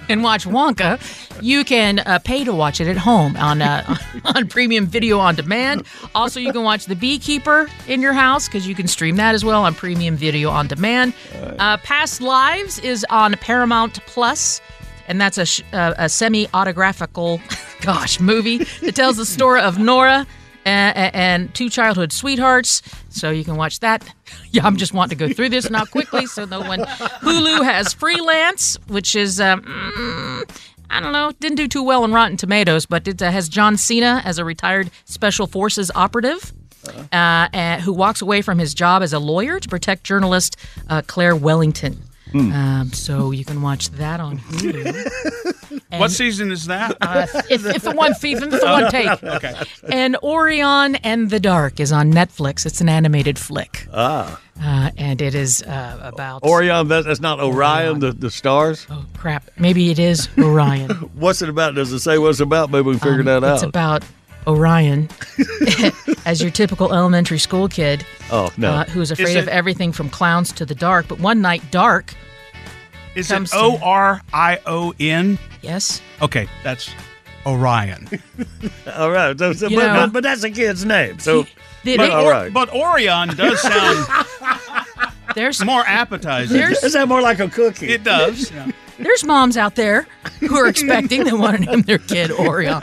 [0.08, 1.00] and watch Wonka,
[1.42, 5.34] you can uh, pay to watch it at home on uh, on premium video on
[5.34, 5.84] demand.
[6.14, 9.44] Also, you can watch The Beekeeper in your house because you can stream that as
[9.44, 11.14] well on premium video on demand.
[11.58, 14.60] Uh, Past Lives is on Paramount Plus
[15.08, 17.40] and that's a, sh- uh, a semi-autographical,
[17.80, 20.26] gosh, movie that tells the story of Nora
[20.64, 22.82] and, and two childhood sweethearts.
[23.10, 24.04] So you can watch that.
[24.50, 26.80] Yeah, I'm just wanting to go through this now quickly, so no one.
[27.20, 29.40] Hulu has Freelance, which is.
[29.40, 29.62] Um,
[30.90, 33.76] I don't know, didn't do too well in Rotten Tomatoes, but it uh, has John
[33.76, 36.52] Cena as a retired Special Forces operative.
[37.12, 40.56] Uh, and, who walks away from his job as a lawyer to protect journalist
[40.88, 42.02] uh, Claire Wellington.
[42.34, 45.80] Um, so you can watch that on Hulu.
[45.98, 46.96] what season is that?
[47.00, 49.22] Uh, it's, it's the one season, it's the one take.
[49.22, 49.54] Okay.
[49.90, 52.66] And Orion and the Dark is on Netflix.
[52.66, 53.86] It's an animated flick.
[53.92, 56.42] ah, Uh, and it is uh, about.
[56.42, 56.88] Orion.
[56.88, 58.00] That, that's not Orion.
[58.00, 58.86] The the stars.
[58.90, 59.48] Oh, crap.
[59.58, 60.90] Maybe it is Orion.
[61.14, 61.74] What's it about?
[61.76, 62.70] Does it say what it's about?
[62.70, 63.54] Maybe we can figure that out.
[63.54, 64.04] It's about
[64.48, 65.08] Orion
[66.26, 68.70] as your typical elementary school kid oh no.
[68.72, 71.06] uh, who is afraid Is of everything from clowns to the dark.
[71.08, 72.14] But one night, Dark.
[73.14, 75.38] Is comes it O R I O N?
[75.62, 76.00] Yes.
[76.22, 76.90] Okay, that's
[77.46, 78.08] Orion.
[78.96, 79.38] all right.
[79.38, 81.18] So, so- but, know- but, but that's a kid's name.
[81.18, 81.46] So
[81.84, 84.06] They- But, they- all Or- but Orion does sound
[85.34, 86.56] there's more appetizing.
[86.56, 87.88] There's- is that more like a cookie?
[87.88, 88.50] it does.
[88.50, 88.70] Yeah.
[88.98, 90.06] there's moms out there
[90.40, 92.82] who are expecting they want to name their kid Orion.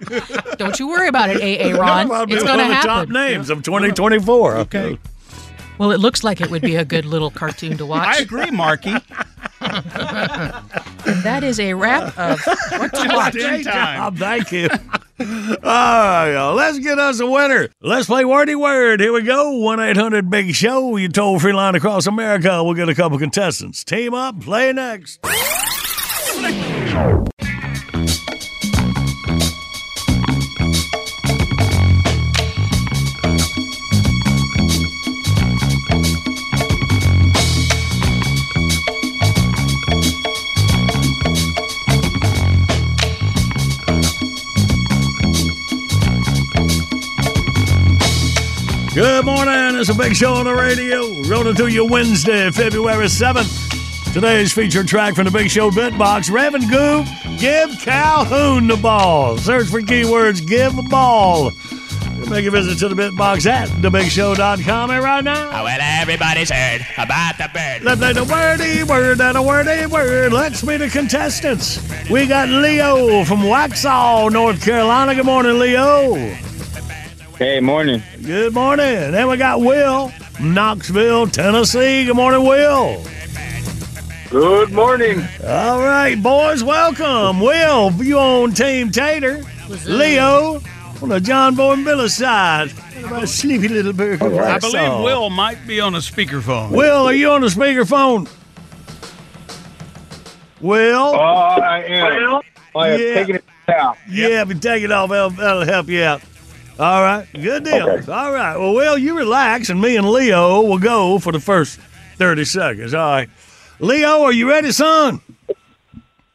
[0.58, 2.08] Don't you worry about it, AA Ron.
[2.08, 3.12] That'll It's one going to of the top happen.
[3.14, 4.56] names of 2024.
[4.58, 4.98] Okay.
[5.78, 8.06] Well, it looks like it would be a good little cartoon to watch.
[8.08, 8.94] I agree, Marky.
[11.22, 12.38] That is a wrap of
[12.70, 13.34] what to watch.
[13.34, 13.96] in Great time.
[14.14, 14.18] job.
[14.18, 14.68] Thank you.
[15.20, 15.26] All
[15.64, 16.54] right, y'all.
[16.54, 17.68] Let's get us a winner.
[17.80, 19.00] Let's play Wordy Word.
[19.00, 19.52] Here we go.
[19.58, 20.96] 1 800 Big Show.
[20.96, 22.62] You toll free line across America.
[22.62, 23.84] We'll get a couple contestants.
[23.84, 24.40] Team up.
[24.40, 25.20] Play next.
[49.28, 49.76] Morning.
[49.78, 51.22] It's a big show on the radio.
[51.28, 54.12] Rolling through you Wednesday, February 7th.
[54.14, 56.30] Today's featured track from the Big Show Bitbox.
[56.30, 57.06] Reverend Goop,
[57.38, 59.36] give Calhoun the ball.
[59.36, 61.50] Search for keywords, give a ball.
[62.30, 64.90] Make a visit to the Bitbox at thebigshow.com.
[64.90, 67.82] And right now, oh, Well, everybody's heard about the bird.
[67.84, 70.32] let's play the wordy word and a wordy word.
[70.32, 71.78] Let's meet the contestants.
[72.10, 75.14] We got Leo from Waxhaw, North Carolina.
[75.14, 76.14] Good morning, Leo.
[77.38, 78.02] Hey, morning.
[78.24, 78.86] Good morning.
[79.14, 82.04] And we got Will, Knoxville, Tennessee.
[82.04, 83.04] Good morning, Will.
[84.28, 85.22] Good morning.
[85.46, 87.40] All right, boys, welcome.
[87.40, 89.42] Will, you on Team Tater.
[89.86, 90.60] Leo
[91.00, 92.72] on the John Boy and Billy side.
[92.72, 94.18] What about a sleepy little bird?
[94.18, 94.72] from I Waxhaw?
[94.72, 96.70] believe Will might be on a speakerphone.
[96.70, 98.28] Will, are you on a speakerphone?
[100.60, 101.14] Will?
[101.14, 102.40] Uh, I am.
[102.74, 103.14] I have Yeah.
[103.14, 103.96] taken it down.
[104.10, 105.10] Yeah, but take it off.
[105.10, 106.20] That'll, that'll help you out.
[106.78, 107.88] All right, good deal.
[107.88, 108.12] Okay.
[108.12, 108.56] All right.
[108.56, 111.80] Well, Will, you relax, and me and Leo will go for the first
[112.16, 112.94] 30 seconds.
[112.94, 113.28] All right.
[113.80, 115.20] Leo, are you ready, son?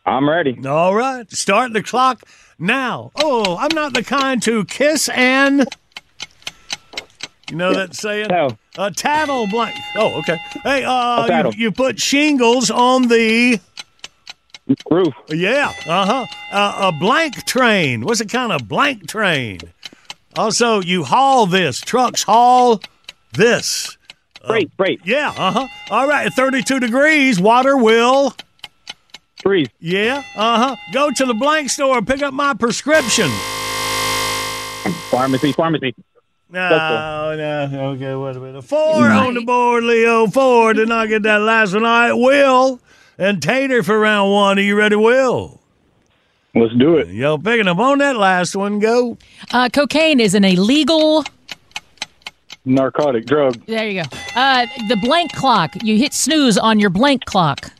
[0.06, 0.60] I'm ready.
[0.66, 1.32] All right.
[1.32, 2.24] Start the clock
[2.60, 3.12] now.
[3.16, 5.66] Oh, I'm not the kind to kiss and.
[7.50, 8.28] You know that saying?
[8.28, 8.58] Tattle.
[8.78, 9.78] A tattle blank.
[9.96, 10.38] Oh, okay.
[10.64, 13.60] Hey, uh, you, you put shingles on the.
[14.90, 15.14] Roof.
[15.30, 15.72] Yeah.
[15.88, 16.26] Uh-huh.
[16.52, 18.02] Uh, a blank train.
[18.02, 19.60] What's a kind of blank train?
[20.36, 21.80] Also, you haul this.
[21.80, 22.82] Trucks haul
[23.34, 23.98] this.
[24.46, 25.02] Freight, freight.
[25.06, 25.34] Yeah.
[25.38, 25.68] Uh-huh.
[25.90, 26.26] All right.
[26.28, 28.36] At 32 degrees, water will
[29.42, 29.68] freeze.
[29.80, 30.24] Yeah.
[30.36, 30.76] Uh-huh.
[30.92, 33.30] Go to the blank store and pick up my prescription.
[35.10, 35.96] Pharmacy, pharmacy.
[36.50, 37.90] No, no.
[37.94, 38.64] Okay, wait a minute.
[38.64, 40.28] Four on the board, Leo.
[40.28, 40.74] Four.
[40.74, 41.86] Did not get that last one.
[41.86, 42.80] All right, Will
[43.18, 44.60] and Tater for round one.
[44.60, 45.60] Are you ready, Will?
[46.56, 47.08] Let's do it.
[47.08, 48.78] Yo, picking up on that last one.
[48.78, 49.18] Go.
[49.52, 51.24] Uh, cocaine is an illegal.
[52.64, 53.66] Narcotic drug.
[53.66, 54.10] There you go.
[54.36, 55.72] Uh, the blank clock.
[55.82, 57.72] You hit snooze on your blank clock.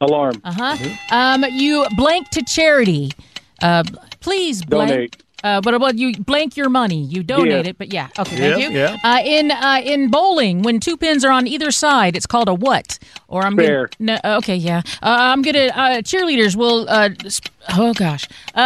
[0.00, 0.40] Alarm.
[0.42, 0.96] Uh huh.
[1.12, 3.12] Um, you blank to charity.
[3.62, 3.84] Uh,
[4.20, 4.90] please blank.
[4.90, 5.22] Donate.
[5.44, 7.70] Uh, but about you blank your money, you donate Yeah.
[7.70, 8.76] it, but yeah, okay, thank Yeah, you.
[8.76, 8.96] yeah.
[9.04, 12.54] Uh, in uh, in bowling, when two pins are on either side, it's called a
[12.54, 12.98] what?
[13.28, 13.88] Or I'm Fair.
[14.00, 14.82] gonna no, okay, yeah.
[15.00, 16.86] Uh, I'm gonna uh, cheerleaders will.
[16.88, 18.26] Uh, sp- oh gosh.
[18.54, 18.58] Uh,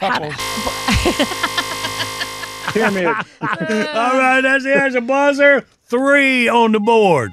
[0.00, 0.32] uh,
[2.72, 3.06] Pyramid.
[3.40, 5.00] All right, that's the answer.
[5.00, 5.66] Buzzer.
[5.84, 7.32] Three on the board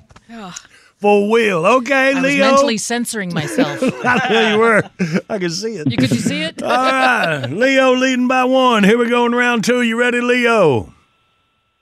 [0.99, 1.65] for Will.
[1.65, 2.17] Okay, Leo.
[2.17, 2.45] I was Leo.
[2.51, 3.79] mentally censoring myself.
[4.05, 4.83] I know you were.
[5.29, 5.89] I can see it.
[5.89, 6.61] You could you see it?
[6.63, 8.83] All right, Leo leading by one.
[8.83, 9.81] Here we go in round two.
[9.81, 10.93] You ready, Leo?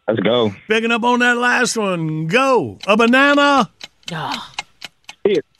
[0.07, 0.53] Let's go.
[0.68, 2.28] Picking up on that last one.
[2.28, 2.78] Go.
[2.88, 3.70] A banana.
[4.11, 4.53] Ah.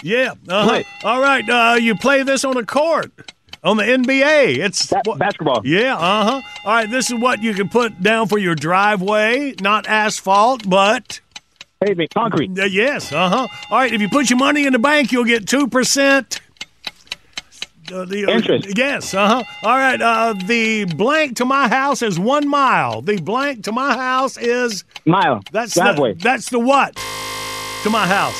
[0.01, 0.34] Yeah.
[0.49, 0.84] Uh-huh.
[1.06, 1.47] All right.
[1.49, 3.32] Uh, you play this on a court
[3.64, 4.58] on the NBA.
[4.58, 5.62] It's basketball.
[5.64, 5.95] Yeah.
[5.95, 6.41] Uh huh.
[6.66, 6.91] All right.
[6.91, 9.56] This is what you can put down for your driveway.
[9.62, 11.22] Not asphalt, but
[11.86, 12.51] pavement, concrete.
[12.71, 13.11] yes.
[13.11, 13.47] Uh huh.
[13.69, 13.93] All right.
[13.93, 16.39] If you put your money in the bank, you'll get two percent.
[17.93, 18.77] Uh, the, Interest.
[18.77, 19.13] yes.
[19.13, 19.43] Uh huh.
[19.63, 20.01] All right.
[20.01, 23.01] Uh, the blank to my house is one mile.
[23.01, 25.41] The blank to my house is Mile.
[25.51, 26.13] that's Driveway.
[26.13, 26.95] The, that's the what
[27.84, 28.36] to my house.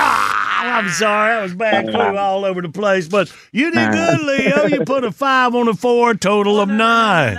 [0.00, 4.20] Ah, I'm sorry, that was bad clue all over the place, but you did good,
[4.20, 4.66] Leo.
[4.66, 7.36] You put a five on a four, total of nine.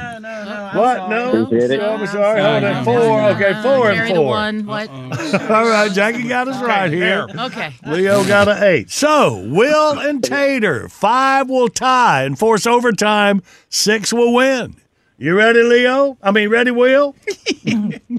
[0.73, 1.09] What?
[1.09, 1.79] No, Appreciate it.
[1.79, 2.41] Oh, I'm sorry.
[2.41, 3.21] Hold on, four.
[3.31, 4.25] Okay, four and Carry the four.
[4.25, 4.65] one.
[4.65, 4.89] What?
[5.49, 7.27] All right, Jackie got us right here.
[7.37, 7.73] Okay.
[7.85, 8.89] Leo got an eight.
[8.89, 13.41] So, Will and Tater, five will tie and force overtime.
[13.69, 14.75] Six will win.
[15.17, 16.17] You ready, Leo?
[16.21, 17.13] I mean, ready, Will?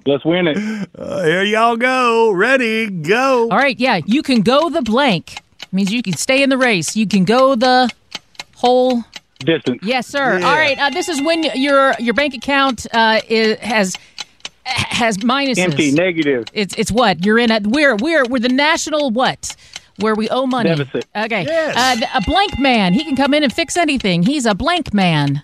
[0.06, 0.88] Let's win it.
[0.98, 2.30] Uh, here y'all go.
[2.30, 3.48] Ready, go.
[3.50, 5.38] All right, yeah, you can go the blank.
[5.72, 6.96] Means you can stay in the race.
[6.96, 7.88] You can go the
[8.56, 9.04] whole.
[9.40, 9.80] Distance.
[9.82, 10.38] Yes, sir.
[10.38, 10.46] Yeah.
[10.48, 13.96] All right, uh, this is when your your bank account uh, is, has
[14.64, 15.58] has minuses.
[15.58, 16.44] Empty, negative.
[16.52, 19.56] It's it's what you're in a we're we're we're the national what
[19.98, 20.74] where we owe money.
[20.74, 21.06] Deficit.
[21.16, 21.44] Okay.
[21.44, 22.02] Yes.
[22.02, 22.92] Uh, a blank man.
[22.92, 24.22] He can come in and fix anything.
[24.22, 25.42] He's a blank man.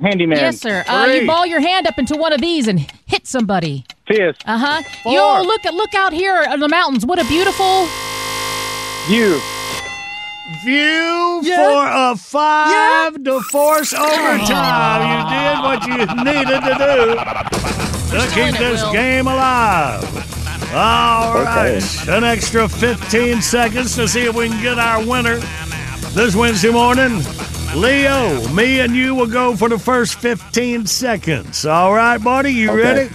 [0.00, 0.38] Handyman.
[0.38, 0.84] Yes, sir.
[0.88, 3.84] Uh, you ball your hand up into one of these and hit somebody.
[4.06, 4.42] Fist.
[4.44, 4.82] Uh huh.
[5.10, 7.06] Yo, look at look out here in the mountains.
[7.06, 7.86] What a beautiful.
[9.06, 9.40] View.
[10.64, 15.02] View for a five to force overtime.
[15.10, 20.02] You did what you needed to do to keep this game alive.
[20.72, 25.36] All right, an extra 15 seconds to see if we can get our winner
[26.14, 27.20] this Wednesday morning.
[27.76, 31.66] Leo, me and you will go for the first 15 seconds.
[31.66, 32.82] All right, buddy, you Okay.
[32.82, 33.14] ready?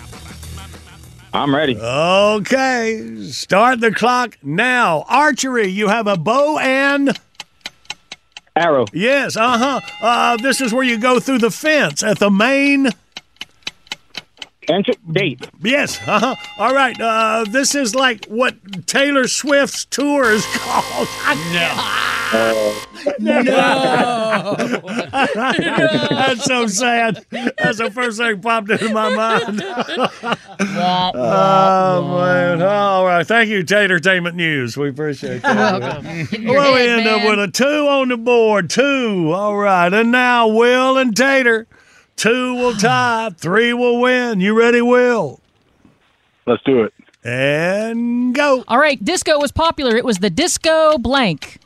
[1.33, 1.77] I'm ready.
[1.77, 5.05] Okay, start the clock now.
[5.09, 7.17] Archery, you have a bow and
[8.55, 8.85] arrow.
[8.93, 9.79] Yes, uh-huh.
[10.01, 12.89] Uh This is where you go through the fence at the main
[14.69, 15.47] Entry date.
[15.61, 16.35] Yes, uh-huh.
[16.57, 16.99] All right.
[16.99, 18.55] Uh This is like what
[18.85, 21.07] Taylor Swift's tour is called.
[21.51, 22.75] No.
[23.19, 24.55] No.
[25.33, 27.25] That's so sad.
[27.31, 29.63] That's the first thing popped into my mind.
[31.15, 32.61] oh man!
[32.61, 34.77] All right, thank you, Tatertainment News.
[34.77, 35.81] We appreciate that.
[35.81, 36.03] Welcome.
[36.25, 38.69] Get in your Well, we head, end up with a two on the board.
[38.69, 39.31] Two.
[39.33, 41.67] All right, and now Will and Tater.
[42.19, 43.29] Two will tie.
[43.37, 44.41] Three will win.
[44.41, 45.39] You ready, Will?
[46.45, 46.93] Let's do it.
[47.23, 48.65] And go.
[48.67, 49.95] All right, disco was popular.
[49.95, 51.61] It was the disco blank.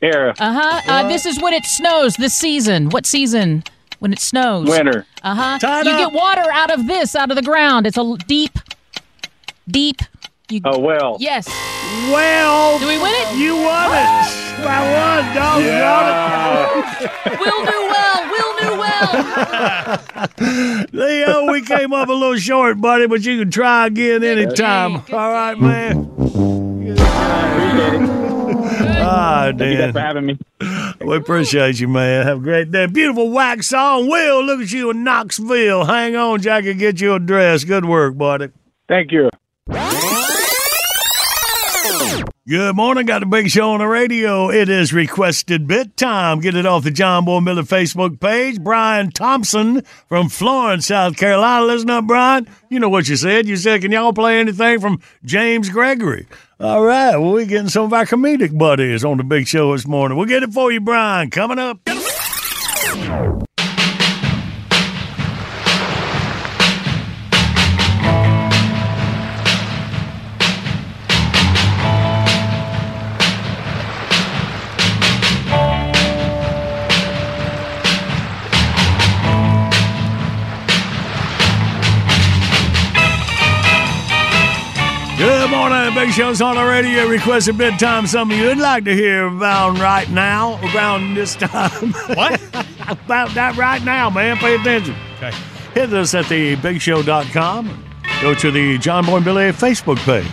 [0.00, 0.34] Era.
[0.38, 0.80] Uh-huh.
[0.90, 2.88] Uh This is when it snows this season.
[2.88, 3.62] What season?
[3.98, 4.70] When it snows.
[4.70, 5.04] Winter.
[5.22, 5.82] Uh huh.
[5.84, 5.98] You up.
[5.98, 7.86] get water out of this, out of the ground.
[7.86, 8.58] It's a deep,
[9.68, 10.00] deep.
[10.50, 11.16] You, A well.
[11.20, 11.46] yes.
[12.10, 13.36] Well, Do we win it?
[13.36, 15.24] you won it by one.
[15.34, 15.60] Dog
[17.38, 18.20] Will do well.
[18.32, 19.08] Will knew well.
[20.92, 24.96] Leo, we came up a little short, buddy, but you can try again anytime.
[25.12, 26.08] All right, man.
[26.18, 28.08] Appreciate it.
[29.00, 30.38] Ah, Thank you guys for having me.
[31.02, 32.26] We appreciate you, man.
[32.26, 32.86] Have a great day.
[32.86, 34.08] Beautiful Waxhaw.
[34.08, 35.84] Will, look at you in Knoxville.
[35.84, 37.64] Hang on, Jack, and get you a dress.
[37.64, 38.48] Good work, buddy.
[38.88, 39.28] Thank you.
[42.48, 43.04] Good morning.
[43.04, 44.50] Got a big show on the radio.
[44.50, 46.40] It is requested bit time.
[46.40, 48.58] Get it off the John Boy and Billy Facebook page.
[48.60, 51.66] Brian Thompson from Florence, South Carolina.
[51.66, 52.48] Listen up, Brian.
[52.70, 53.46] You know what you said.
[53.46, 56.26] You said, can y'all play anything from James Gregory?
[56.58, 57.18] All right.
[57.18, 60.16] Well, we're getting some of our comedic buddies on the big show this morning.
[60.16, 61.28] We'll get it for you, Brian.
[61.30, 61.80] Coming up.
[86.18, 87.06] Show's on the radio.
[87.06, 88.04] Requested bedtime.
[88.08, 91.92] Some of you would like to hear about right now, around this time.
[92.08, 92.42] What?
[92.88, 94.36] about that right now, man.
[94.38, 94.96] Pay attention.
[95.18, 95.30] Okay.
[95.74, 97.84] Hit us at the bigshow.com.
[98.20, 100.26] Go to the John Boy and Billy Facebook page.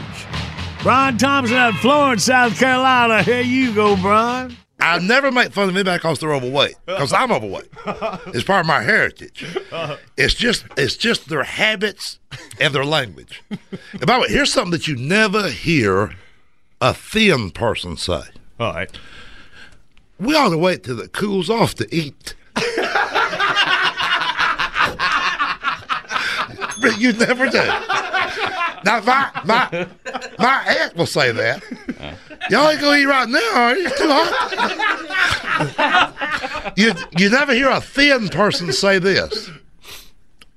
[0.81, 3.21] Brian Thompson out of Florence, South Carolina.
[3.21, 4.57] Here you go, Brian.
[4.79, 7.69] I never make fun of anybody because they're overweight, because I'm overweight.
[8.27, 9.57] It's part of my heritage.
[10.17, 12.19] It's just it's just their habits
[12.59, 13.41] and their language.
[13.49, 16.15] And by the way, here's something that you never hear
[16.81, 18.21] a thin person say.
[18.59, 18.91] All right.
[20.19, 22.35] We ought to wait till it cools off to eat.
[26.81, 27.57] but you never do.
[28.83, 29.87] Now my my
[30.37, 31.63] my aunt will say that.
[31.63, 32.13] Uh-huh.
[32.49, 33.89] Y'all ain't gonna eat right now, are you?
[33.89, 34.33] Too hot.
[36.77, 39.49] you you never hear a thin person say this.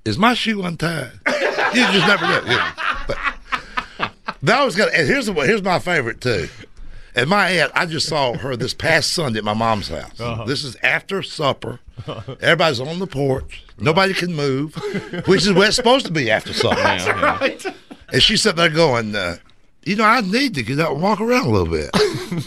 [0.05, 1.12] Is my shoe untied?
[1.74, 2.32] You just never do.
[2.51, 2.72] Yeah.
[3.07, 3.16] But
[4.43, 4.93] that was good.
[4.93, 6.49] And here's the here's my favorite too.
[7.14, 10.20] And my aunt, I just saw her this past Sunday at my mom's house.
[10.20, 10.45] Uh-huh.
[10.45, 11.80] This is after supper.
[12.41, 13.64] Everybody's on the porch.
[13.78, 14.74] Nobody can move,
[15.26, 16.78] which is where it's supposed to be after supper.
[16.78, 17.39] Yeah, yeah.
[17.39, 17.66] Right.
[18.12, 19.36] And she's sitting there going, uh,
[19.89, 21.89] you know, I need to get out and walk around a little bit.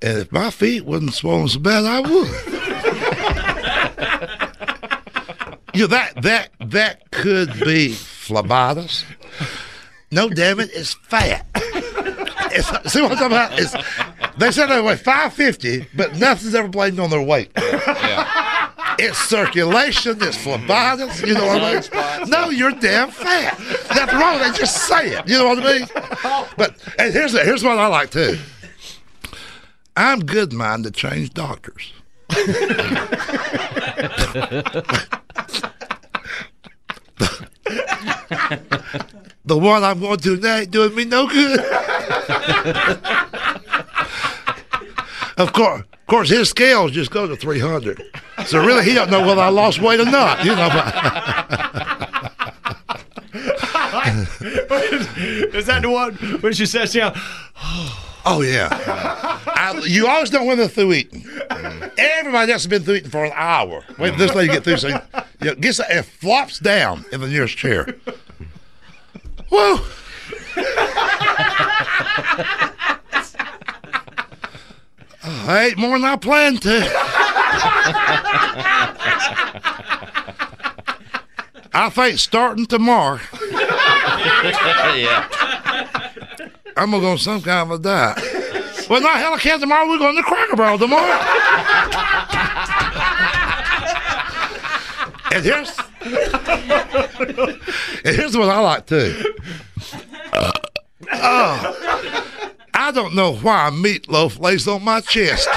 [0.00, 2.10] and if my feet wasn't swollen so bad, I would.
[5.74, 9.04] you know, that that that could be phlebitis.
[10.10, 11.44] No, damn it, it's fat.
[11.54, 13.58] It's, see what I'm talking about?
[13.58, 13.74] It's,
[14.38, 17.50] they said they weigh 550, but nothing's ever blamed on their weight.
[18.98, 22.30] It's circulation, it's phlebitis, you know what I mean?
[22.30, 23.58] No, you're damn fat.
[23.88, 24.38] That's wrong.
[24.38, 25.28] They just say it.
[25.28, 25.88] You know what I mean?
[26.56, 28.38] But and here's here's what I like too.
[29.96, 31.92] I'm good mind to change doctors.
[39.46, 41.60] the one I'm going to now ain't doing me no good.
[45.36, 48.02] of course, of course, his scales just go to 300.
[48.46, 50.44] So really, he don't know whether I lost weight or not.
[50.44, 50.66] You know.
[55.56, 57.18] Is that the one when she says, "Yeah"?
[58.28, 58.68] Oh yeah.
[59.46, 61.24] I, you always know when they're through eating.
[61.96, 63.84] Everybody else has been through eating for an hour.
[63.98, 64.78] Wait till this lady get through.
[64.78, 64.98] So you
[65.42, 67.86] know, gets and flops down in the nearest chair.
[69.50, 69.80] Whoa.
[75.48, 76.78] I ate more than I planned to.
[81.72, 83.20] I think starting tomorrow,
[84.96, 85.28] yeah.
[86.76, 88.18] I'm gonna go on some kind of a diet.
[88.88, 89.88] Well, not hell, I can't tomorrow.
[89.88, 91.18] We're going to Cracker Barrel tomorrow.
[95.32, 95.76] and here's
[98.04, 99.34] and here's what I like too.
[101.12, 105.48] Oh, I don't know why a meatloaf lays on my chest.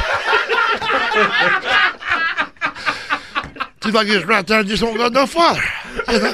[3.82, 5.62] Seems like it's right there and just won't go no farther.
[6.10, 6.34] You know?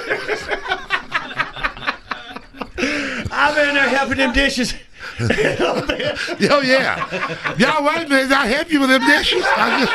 [3.32, 4.74] I'm in there helping them dishes.
[5.20, 7.56] oh yeah.
[7.58, 9.43] Y'all wait a minute, I help you with them dishes.
[9.45, 9.93] I just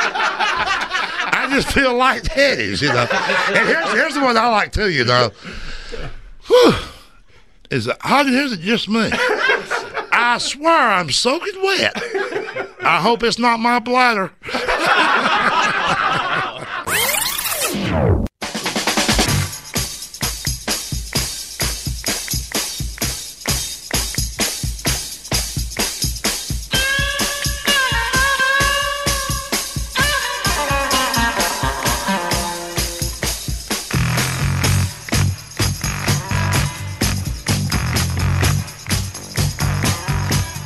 [1.35, 3.07] I just feel lightheaded, you know.
[3.49, 5.31] And here's here's the one I like too, you know.
[6.47, 6.75] Whew.
[7.71, 9.11] Is it how here's it just me?
[10.33, 11.93] I swear I'm soaking wet.
[12.85, 14.31] I hope it's not my bladder.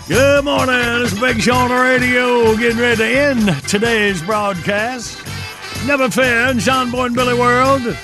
[0.06, 0.76] Good morning.
[1.02, 2.54] It's Big Show radio.
[2.56, 5.16] Getting ready to end today's broadcast.
[5.86, 7.96] Never fear, John Boy and Billy World.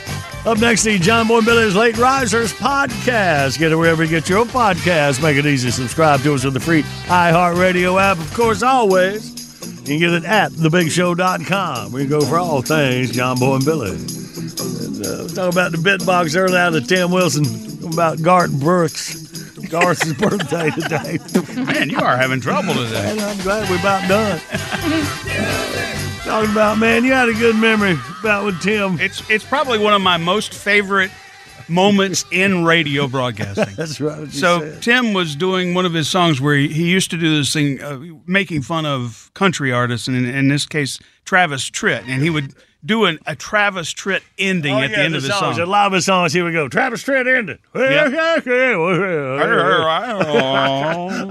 [0.47, 3.59] Up next, the John Boy and Billy's Late Risers podcast.
[3.59, 5.23] Get it wherever you get your podcast.
[5.23, 5.71] Make it easy.
[5.71, 8.17] Subscribe to us with the free iHeartRadio app.
[8.17, 9.29] Of course, always,
[9.81, 11.93] you can get it at thebigshow.com.
[11.93, 13.91] We go for all things John Boy and Billy.
[13.91, 17.45] And, uh, about the bit box earlier out of Tim Wilson
[17.93, 19.20] about Garth Brooks.
[19.71, 21.19] Garth's birthday today.
[21.63, 23.13] Man, you are having trouble today.
[23.13, 24.41] And I'm glad we're about done.
[26.25, 29.01] Talking about, man, you had a good memory about with Tim.
[29.01, 31.11] It's it's probably one of my most favorite
[31.69, 33.75] moments in radio broadcasting.
[33.77, 34.31] That's right.
[34.31, 34.83] So said.
[34.83, 37.81] Tim was doing one of his songs where he, he used to do this thing,
[37.81, 42.31] uh, making fun of country artists, and in, in this case, Travis Tritt, and he
[42.31, 42.55] would
[42.85, 45.57] do an, a Travis Tritt ending Oh, at yeah, the end the of the songs.
[45.57, 45.67] song.
[45.67, 46.33] A lot of songs.
[46.33, 46.69] Here we go.
[46.69, 47.59] Travis Tritt ended.
[47.75, 48.41] I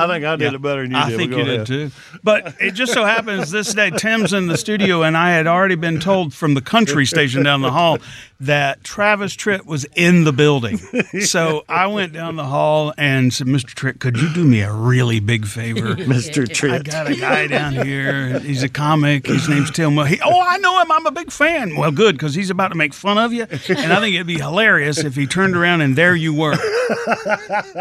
[0.08, 1.18] think I did it better than you I did.
[1.18, 1.92] think you go did too.
[2.24, 5.76] But it just so happens this day Tim's in the studio, and I had already
[5.76, 7.98] been told from the country station down the hall
[8.42, 10.80] that Travis Tritt was in the building.
[11.20, 13.74] So I went down the hall and said, "Mr.
[13.74, 16.46] Tritt, could you do me a really big favor, Mr.
[16.46, 16.80] Tritt?
[16.80, 18.40] I got a guy down here.
[18.40, 19.26] He's a comic.
[19.28, 19.96] His name's Tim.
[19.96, 20.92] Well, he, oh, I know him.
[20.92, 21.76] I'm a big fan.
[21.76, 24.36] Well, good because he's about to make fun of you, and I think it'd be
[24.38, 26.56] hilarious if he turned around and there you were."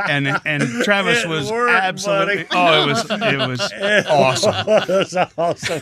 [0.09, 2.45] And and Travis It was worked, absolutely.
[2.45, 2.49] buddy.
[2.53, 4.67] Oh, it was it was awesome.
[4.67, 5.81] Was awesome.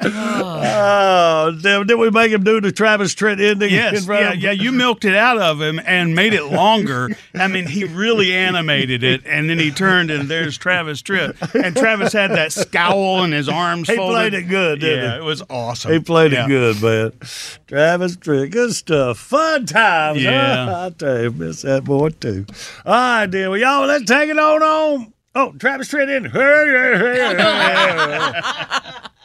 [0.02, 1.86] oh, damn.
[1.86, 3.68] Did we make him do the Travis Tritt ending?
[3.70, 4.50] in Yes, yeah, yeah.
[4.50, 7.10] You milked it out of him and made it longer.
[7.34, 11.76] I mean, he really animated it, and then he turned and there's Travis Tritt, and
[11.76, 14.14] Travis had that scowl and his arms He folded.
[14.14, 15.18] played it good, didn't yeah, he?
[15.18, 15.92] it was awesome.
[15.92, 16.44] He played Yeah.
[16.44, 17.07] it good, man.
[17.66, 19.18] Travis Tritt, good stuff.
[19.18, 20.22] Fun times.
[20.22, 20.66] Yeah.
[20.66, 20.86] Huh?
[20.86, 22.46] I tell you, miss that boy too.
[22.84, 23.50] All right, then.
[23.50, 25.12] Well, y'all, let's take it on on.
[25.34, 26.26] Oh, Travis Tritt in.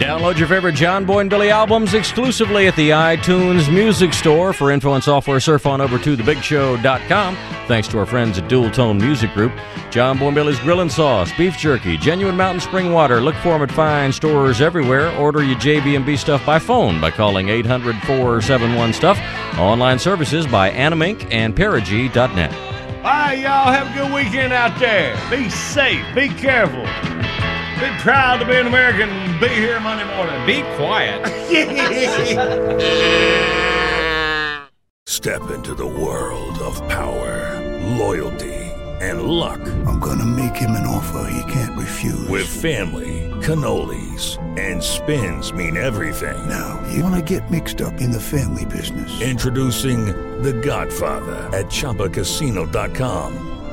[0.00, 4.54] Download your favorite John Boy and Billy albums exclusively at the iTunes Music Store.
[4.54, 7.36] For info and software, surf on over to thebigshow.com.
[7.66, 9.52] Thanks to our friends at Dualtone Music Group.
[9.90, 13.20] John Boy and Billy's Grill and Sauce, Beef Jerky, Genuine Mountain Spring Water.
[13.20, 15.14] Look for them at fine stores everywhere.
[15.18, 19.58] Order your JB&B stuff by phone by calling 800-471-STUFF.
[19.58, 22.52] Online services by Animink and Perigee.net.
[23.04, 25.14] Right, y'all have a good weekend out there.
[25.28, 26.06] Be safe.
[26.14, 26.86] Be careful.
[27.80, 29.08] Be proud to be an American.
[29.40, 30.46] Be here Monday morning.
[30.46, 31.26] Be quiet.
[35.06, 37.58] Step into the world of power,
[37.96, 38.54] loyalty,
[39.00, 39.60] and luck.
[39.86, 42.28] I'm gonna make him an offer he can't refuse.
[42.28, 46.36] With family, cannolis, and spins mean everything.
[46.48, 49.20] Now, you wanna get mixed up in the family business.
[49.22, 50.06] Introducing
[50.42, 53.49] The Godfather at ChumbaCasino.com.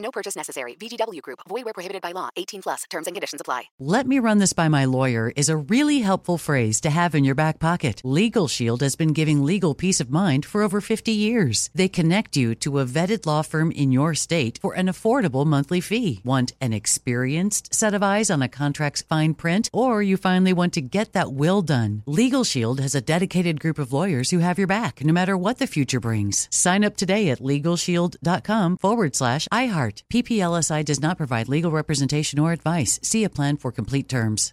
[0.00, 0.74] No purchase necessary.
[0.76, 1.40] VGW Group.
[1.48, 2.30] Void where prohibited by law.
[2.36, 2.84] 18 plus.
[2.88, 3.64] Terms and conditions apply.
[3.78, 7.24] Let me run this by my lawyer is a really helpful phrase to have in
[7.24, 8.00] your back pocket.
[8.04, 11.70] LegalShield has been giving legal peace of mind for over 50 years.
[11.74, 15.80] They connect you to a vetted law firm in your state for an affordable monthly
[15.80, 16.22] fee.
[16.24, 20.72] Want an experienced set of eyes on a contract's fine print, or you finally want
[20.74, 22.02] to get that will done?
[22.06, 25.66] LegalShield has a dedicated group of lawyers who have your back no matter what the
[25.66, 26.48] future brings.
[26.50, 29.89] Sign up today at LegalShield.com forward slash iHeart.
[30.12, 32.98] PPLSI does not provide legal representation or advice.
[33.02, 34.52] See a plan for complete terms.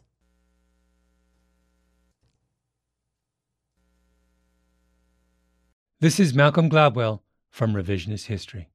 [5.99, 8.69] This is Malcolm Gladwell from Revisionist History.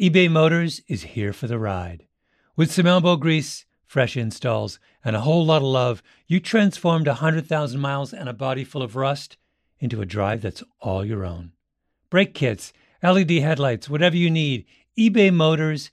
[0.00, 2.08] eBay Motors is here for the ride.
[2.56, 7.80] With some elbow grease, fresh installs, and a whole lot of love, you transformed 100,000
[7.80, 9.36] miles and a body full of rust
[9.78, 11.52] into a drive that's all your own.
[12.10, 12.72] Brake kits,
[13.04, 14.66] LED headlights, whatever you need,
[14.98, 15.92] eBay Motors